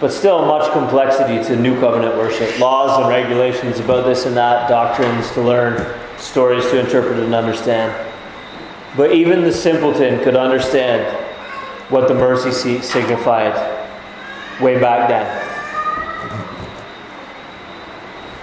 but 0.00 0.12
still 0.12 0.46
much 0.46 0.70
complexity 0.72 1.42
to 1.44 1.60
New 1.60 1.78
Covenant 1.80 2.16
worship. 2.16 2.58
Laws 2.60 3.00
and 3.00 3.08
regulations 3.08 3.80
about 3.80 4.04
this 4.04 4.26
and 4.26 4.36
that, 4.36 4.68
doctrines 4.68 5.30
to 5.32 5.42
learn, 5.42 5.98
stories 6.18 6.64
to 6.70 6.78
interpret 6.78 7.18
and 7.18 7.34
understand. 7.34 7.92
But 8.96 9.12
even 9.12 9.42
the 9.42 9.52
simpleton 9.52 10.22
could 10.22 10.36
understand 10.36 11.16
what 11.90 12.08
the 12.08 12.14
mercy 12.14 12.52
seat 12.52 12.84
signified 12.84 13.52
way 14.60 14.78
back 14.78 15.08
then. 15.08 15.48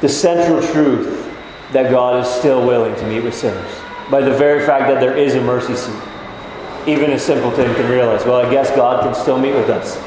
The 0.02 0.10
central 0.10 0.62
truth 0.74 1.26
that 1.72 1.92
God 1.92 2.24
is 2.24 2.30
still 2.30 2.66
willing 2.66 2.96
to 2.96 3.08
meet 3.08 3.24
with 3.24 3.36
sinners 3.36 3.72
by 4.10 4.22
the 4.22 4.32
very 4.32 4.66
fact 4.66 4.88
that 4.88 5.00
there 5.00 5.16
is 5.16 5.36
a 5.36 5.42
mercy 5.42 5.76
seat. 5.76 6.02
Even 6.88 7.12
a 7.12 7.20
simpleton 7.20 7.74
can 7.76 7.90
realize, 7.90 8.26
well, 8.26 8.46
I 8.46 8.50
guess 8.52 8.70
God 8.76 9.04
can 9.04 9.14
still 9.14 9.40
meet 9.40 9.54
with 9.54 9.70
us, 9.70 9.98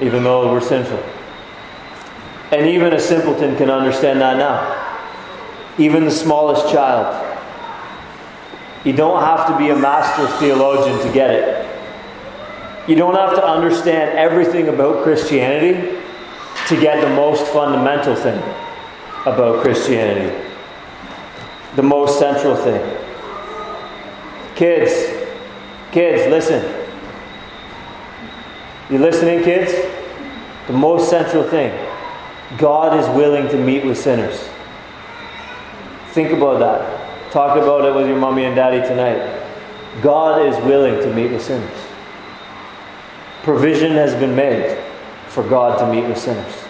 even 0.00 0.24
though 0.24 0.52
we're 0.52 0.60
sinful. 0.60 1.02
And 2.50 2.66
even 2.66 2.92
a 2.92 3.00
simpleton 3.00 3.56
can 3.56 3.70
understand 3.70 4.20
that 4.20 4.36
now. 4.36 4.78
Even 5.78 6.04
the 6.04 6.10
smallest 6.10 6.72
child. 6.72 7.28
You 8.84 8.92
don't 8.92 9.22
have 9.22 9.48
to 9.48 9.56
be 9.56 9.70
a 9.70 9.76
master 9.76 10.26
theologian 10.38 10.98
to 11.06 11.12
get 11.12 11.30
it. 11.30 11.68
You 12.88 12.96
don't 12.96 13.14
have 13.14 13.34
to 13.36 13.44
understand 13.44 14.18
everything 14.18 14.68
about 14.68 15.04
Christianity 15.04 15.98
to 16.68 16.80
get 16.80 17.00
the 17.00 17.14
most 17.14 17.46
fundamental 17.52 18.16
thing 18.16 18.42
about 19.24 19.62
Christianity, 19.62 20.36
the 21.76 21.82
most 21.82 22.18
central 22.18 22.56
thing. 22.56 22.98
Kids, 24.56 25.21
kids, 25.92 26.28
listen. 26.28 26.62
You 28.90 28.98
listening, 28.98 29.44
kids? 29.44 29.72
The 30.66 30.72
most 30.72 31.08
central 31.08 31.44
thing 31.44 31.72
God 32.58 32.98
is 32.98 33.08
willing 33.16 33.48
to 33.48 33.56
meet 33.56 33.84
with 33.84 33.96
sinners. 33.96 34.48
Think 36.10 36.32
about 36.32 36.58
that. 36.58 37.32
Talk 37.32 37.56
about 37.56 37.86
it 37.86 37.94
with 37.94 38.06
your 38.06 38.18
mommy 38.18 38.44
and 38.44 38.54
daddy 38.54 38.86
tonight. 38.86 39.40
God 40.02 40.46
is 40.46 40.56
willing 40.64 41.00
to 41.00 41.14
meet 41.14 41.30
with 41.30 41.42
sinners. 41.42 41.78
Provision 43.42 43.92
has 43.92 44.14
been 44.14 44.36
made 44.36 44.78
for 45.28 45.42
God 45.48 45.78
to 45.78 45.90
meet 45.90 46.06
with 46.06 46.18
sinners. 46.18 46.61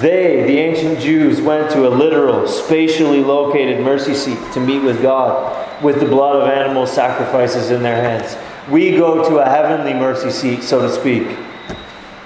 They, 0.00 0.42
the 0.44 0.58
ancient 0.58 1.00
Jews, 1.00 1.40
went 1.40 1.70
to 1.72 1.86
a 1.86 1.90
literal, 1.90 2.48
spatially 2.48 3.22
located 3.22 3.80
mercy 3.80 4.14
seat 4.14 4.38
to 4.54 4.60
meet 4.60 4.82
with 4.82 5.02
God 5.02 5.58
with 5.82 6.00
the 6.00 6.06
blood 6.06 6.36
of 6.36 6.48
animal 6.48 6.86
sacrifices 6.86 7.70
in 7.70 7.82
their 7.82 7.96
hands. 7.96 8.36
We 8.70 8.92
go 8.92 9.28
to 9.28 9.38
a 9.38 9.48
heavenly 9.48 9.92
mercy 9.92 10.30
seat, 10.30 10.62
so 10.62 10.80
to 10.80 10.90
speak, 10.90 11.36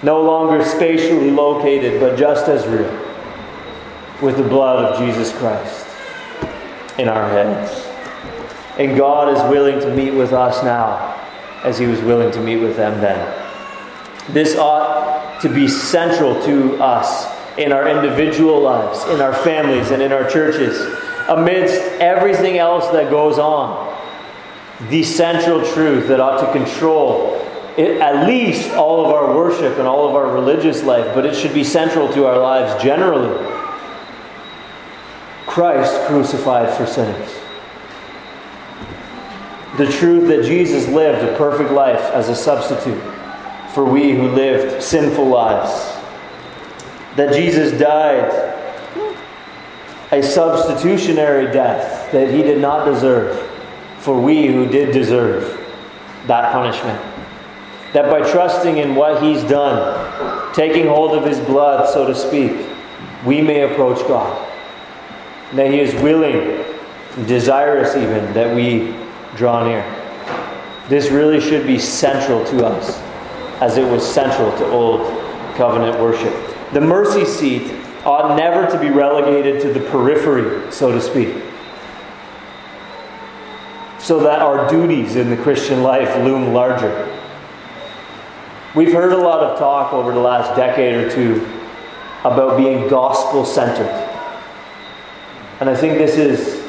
no 0.03 0.23
longer 0.23 0.65
spatially 0.65 1.31
located, 1.31 2.01
but 2.01 2.17
just 2.17 2.49
as 2.49 2.67
real, 2.67 2.93
with 4.23 4.37
the 4.37 4.45
blood 4.45 4.85
of 4.85 4.99
Jesus 5.05 5.37
Christ 5.37 5.87
in 6.99 7.09
our 7.09 7.29
heads. 7.29 7.85
And 8.79 8.97
God 8.97 9.35
is 9.35 9.43
willing 9.51 9.81
to 9.81 9.95
meet 9.95 10.13
with 10.13 10.33
us 10.33 10.63
now 10.63 11.15
as 11.65 11.79
He 11.79 11.87
was 11.87 12.01
willing 12.03 12.31
to 12.33 12.41
meet 12.41 12.59
with 12.59 12.77
them 12.77 13.01
then. 13.01 13.43
This 14.29 14.57
ought 14.57 15.41
to 15.41 15.49
be 15.49 15.67
central 15.67 16.41
to 16.45 16.77
us 16.83 17.36
in 17.59 17.73
our 17.73 17.89
individual 17.89 18.61
lives, 18.61 19.05
in 19.09 19.21
our 19.21 19.35
families, 19.35 19.91
and 19.91 20.03
in 20.03 20.13
our 20.13 20.29
churches. 20.29 20.79
Amidst 21.29 21.81
everything 22.01 22.59
else 22.59 22.89
that 22.91 23.11
goes 23.11 23.39
on, 23.39 23.95
the 24.89 25.03
central 25.03 25.65
truth 25.73 26.09
that 26.09 26.21
ought 26.21 26.41
to 26.41 26.53
control 26.59 27.35
it, 27.77 28.01
at 28.01 28.27
least 28.27 28.71
all 28.73 29.05
of 29.05 29.13
our 29.13 29.37
worship 29.37 29.79
and 29.79 29.87
all 29.87 30.09
of 30.09 30.15
our 30.15 30.33
religious 30.33 30.83
life, 30.83 31.15
but 31.15 31.27
it 31.27 31.35
should 31.35 31.53
be 31.53 31.65
central 31.65 32.11
to 32.13 32.27
our 32.27 32.39
lives 32.39 32.83
generally. 32.83 33.37
Christ 35.47 36.07
crucified 36.07 36.75
for 36.75 36.87
sinners. 36.87 37.31
The 39.77 39.91
truth 39.93 40.29
that 40.29 40.45
Jesus 40.45 40.89
lived 40.89 41.23
a 41.23 41.37
perfect 41.37 41.71
life 41.71 42.01
as 42.01 42.31
a 42.31 42.35
substitute 42.35 43.03
for 43.75 43.85
we 43.85 44.17
who 44.17 44.29
lived 44.29 44.83
sinful 44.83 45.27
lives 45.27 45.96
that 47.17 47.35
Jesus 47.35 47.79
died 47.79 48.55
a 50.13 50.23
substitutionary 50.23 51.53
death 51.53 52.13
that 52.13 52.33
he 52.33 52.43
did 52.43 52.61
not 52.61 52.85
deserve 52.85 53.51
for 53.99 54.21
we 54.21 54.47
who 54.47 54.67
did 54.67 54.93
deserve 54.93 55.43
that 56.27 56.53
punishment. 56.53 57.01
That 57.93 58.11
by 58.11 58.31
trusting 58.31 58.77
in 58.77 58.95
what 58.95 59.23
he's 59.23 59.43
done, 59.45 60.55
taking 60.55 60.87
hold 60.87 61.17
of 61.17 61.25
his 61.25 61.41
blood, 61.41 61.89
so 61.93 62.07
to 62.07 62.15
speak, 62.15 62.69
we 63.25 63.41
may 63.41 63.63
approach 63.63 64.07
God. 64.07 64.47
That 65.55 65.73
he 65.73 65.81
is 65.81 65.95
willing, 66.03 66.65
desirous 67.27 67.97
even, 67.97 68.33
that 68.35 68.55
we 68.55 68.95
draw 69.35 69.67
near. 69.67 69.83
This 70.89 71.11
really 71.11 71.41
should 71.41 71.67
be 71.67 71.79
central 71.79 72.45
to 72.45 72.67
us, 72.67 73.01
as 73.61 73.77
it 73.77 73.91
was 73.91 74.07
central 74.07 74.57
to 74.59 74.67
Old 74.67 75.01
Covenant 75.57 75.99
worship. 75.99 76.56
The 76.73 76.81
mercy 76.81 77.25
seat 77.25 77.73
ought 78.05 78.37
never 78.37 78.71
to 78.71 78.79
be 78.79 78.91
relegated 78.91 79.61
to 79.63 79.73
the 79.73 79.81
periphery, 79.89 80.71
so 80.73 80.93
to 80.93 81.01
speak, 81.01 81.35
so 83.99 84.21
that 84.21 84.41
our 84.41 84.69
duties 84.69 85.17
in 85.17 85.31
the 85.31 85.37
Christian 85.37 85.83
life 85.83 86.15
loom 86.17 86.53
larger. 86.53 87.13
We've 88.75 88.93
heard 88.93 89.13
a 89.13 89.17
lot 89.17 89.43
of 89.43 89.59
talk 89.59 89.93
over 89.93 90.13
the 90.13 90.21
last 90.21 90.57
decade 90.57 90.95
or 90.95 91.11
two 91.11 91.47
about 92.25 92.57
being 92.57 92.89
gospel 92.89 93.45
centered. 93.45 93.87
And 95.61 95.71
I 95.71 95.75
think 95.75 95.99
this 95.99 96.17
is 96.17 96.63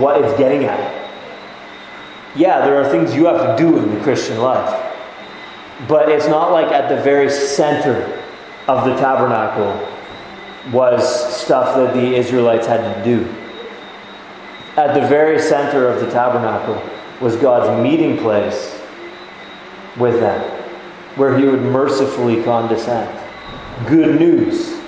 what 0.00 0.22
it's 0.22 0.36
getting 0.38 0.64
at. 0.64 1.02
Yeah, 2.34 2.64
there 2.64 2.82
are 2.82 2.90
things 2.90 3.14
you 3.14 3.26
have 3.26 3.56
to 3.56 3.62
do 3.62 3.76
in 3.76 3.94
the 3.94 4.00
Christian 4.00 4.38
life. 4.38 4.81
But 5.88 6.08
it's 6.08 6.28
not 6.28 6.52
like 6.52 6.72
at 6.72 6.88
the 6.88 7.02
very 7.02 7.30
center 7.30 8.22
of 8.68 8.84
the 8.84 8.94
tabernacle 8.96 9.88
was 10.70 11.36
stuff 11.36 11.74
that 11.76 11.92
the 11.94 12.14
Israelites 12.14 12.66
had 12.66 12.94
to 12.94 13.04
do. 13.04 13.24
At 14.76 14.94
the 14.94 15.06
very 15.08 15.38
center 15.38 15.88
of 15.88 16.00
the 16.00 16.10
tabernacle 16.10 16.80
was 17.20 17.36
God's 17.36 17.82
meeting 17.82 18.18
place 18.18 18.80
with 19.98 20.20
them, 20.20 20.40
where 21.16 21.36
He 21.36 21.44
would 21.44 21.62
mercifully 21.62 22.42
condescend. 22.44 23.10
Good 23.86 24.18
news 24.18 24.80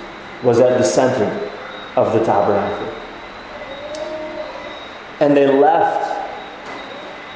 was 0.43 0.59
at 0.59 0.77
the 0.77 0.83
center 0.83 1.51
of 1.95 2.13
the 2.13 2.23
tabernacle. 2.23 2.93
And 5.19 5.35
they 5.35 5.47
left 5.47 6.14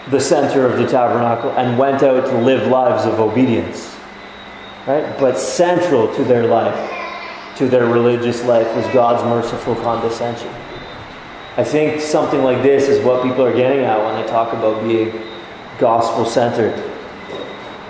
the 0.08 0.20
center 0.20 0.66
of 0.66 0.78
the 0.78 0.88
tabernacle 0.88 1.52
and 1.52 1.78
went 1.78 2.02
out 2.02 2.26
to 2.26 2.38
live 2.38 2.68
lives 2.68 3.06
of 3.06 3.20
obedience. 3.20 3.96
Right? 4.88 5.18
But 5.20 5.38
central 5.38 6.14
to 6.16 6.24
their 6.24 6.48
life, 6.48 7.58
to 7.58 7.68
their 7.68 7.86
religious 7.86 8.44
life, 8.46 8.74
was 8.76 8.86
God's 8.88 9.24
merciful 9.24 9.76
condescension. 9.76 10.50
I 11.58 11.64
think 11.64 12.02
something 12.02 12.42
like 12.42 12.64
this 12.64 12.88
is 12.88 13.04
what 13.04 13.22
people 13.22 13.46
are 13.46 13.54
getting 13.54 13.84
at 13.84 14.00
when 14.02 14.22
they 14.22 14.28
talk 14.30 14.54
about 14.54 14.82
being 14.84 15.22
gospel 15.78 16.26
centered. 16.26 16.74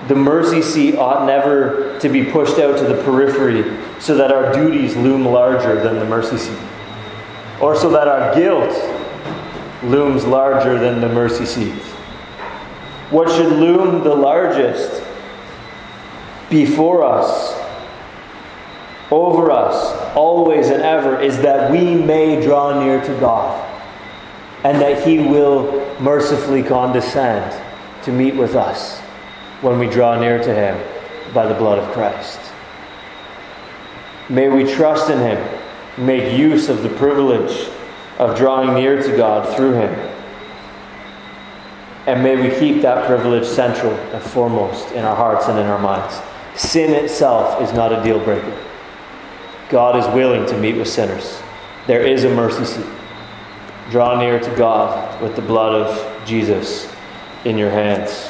The 0.08 0.16
mercy 0.16 0.62
seat 0.62 0.96
ought 0.96 1.26
never 1.26 2.00
to 2.00 2.10
be 2.10 2.24
pushed 2.26 2.58
out 2.58 2.78
to 2.80 2.86
the 2.86 3.02
periphery 3.04 3.78
so 4.00 4.16
that 4.16 4.32
our 4.32 4.52
duties 4.54 4.96
loom 4.96 5.26
larger 5.26 5.82
than 5.84 6.00
the 6.00 6.06
mercy 6.06 6.38
seat, 6.38 6.58
or 7.62 7.76
so 7.76 7.90
that 7.92 8.08
our 8.08 8.34
guilt 8.34 8.74
looms 9.84 10.26
larger 10.26 10.80
than 10.80 11.00
the 11.00 11.10
mercy 11.10 11.46
seat. 11.46 11.80
What 13.12 13.30
should 13.30 13.52
loom 13.52 14.04
the 14.04 14.14
largest 14.14 15.04
before 16.50 17.04
us, 17.04 17.60
over 19.12 19.52
us, 19.52 20.16
always 20.16 20.70
and 20.70 20.84
ever, 20.84 21.20
is 21.20 21.40
that 21.40 21.72
we 21.72 21.96
may 21.96 22.40
draw 22.40 22.84
near 22.84 23.02
to 23.02 23.20
God 23.20 23.66
and 24.64 24.80
that 24.80 25.08
He 25.08 25.18
will 25.18 25.98
mercifully 26.00 26.62
condescend 26.62 27.60
to 28.04 28.12
meet 28.12 28.36
with 28.36 28.56
us 28.56 29.00
when 29.62 29.80
we 29.80 29.88
draw 29.88 30.20
near 30.20 30.38
to 30.38 30.54
Him 30.54 30.80
by 31.34 31.48
the 31.48 31.56
blood 31.56 31.80
of 31.80 31.92
Christ. 31.92 32.40
May 34.30 34.50
we 34.50 34.72
trust 34.72 35.10
in 35.10 35.18
Him, 35.18 35.60
make 35.98 36.38
use 36.38 36.70
of 36.70 36.84
the 36.84 36.90
privilege 36.90 37.70
of 38.20 38.38
drawing 38.38 38.76
near 38.76 39.02
to 39.02 39.18
God 39.18 39.56
through 39.56 39.74
Him 39.74 40.19
and 42.08 42.24
may 42.24 42.36
we 42.36 42.58
keep 42.60 42.82
that 42.82 43.06
privilege 43.08 43.46
central 43.46 43.92
and 43.92 44.24
foremost 44.24 44.92
in 44.94 45.06
our 45.06 45.16
hearts 45.16 45.48
and 45.48 45.60
in 45.60 45.66
our 45.66 45.80
minds. 45.80 46.20
Sin 46.56 46.94
itself 46.94 47.62
is 47.62 47.74
not 47.74 47.94
a 47.94 48.04
deal 48.04 48.20
breaker. 48.24 48.58
God 49.70 49.96
is 49.96 50.06
willing 50.16 50.46
to 50.48 50.58
meet 50.58 50.76
with 50.76 50.88
sinners. 50.88 51.40
There 51.88 52.02
is 52.02 52.24
a 52.24 52.34
mercy 52.34 52.66
seat. 52.66 52.86
Draw 53.92 54.20
near 54.20 54.40
to 54.40 54.56
God 54.56 55.22
with 55.22 55.36
the 55.36 55.42
blood 55.42 55.74
of 55.74 56.26
Jesus 56.28 56.92
in 57.46 57.58
your 57.58 57.70
hands. 57.70 58.30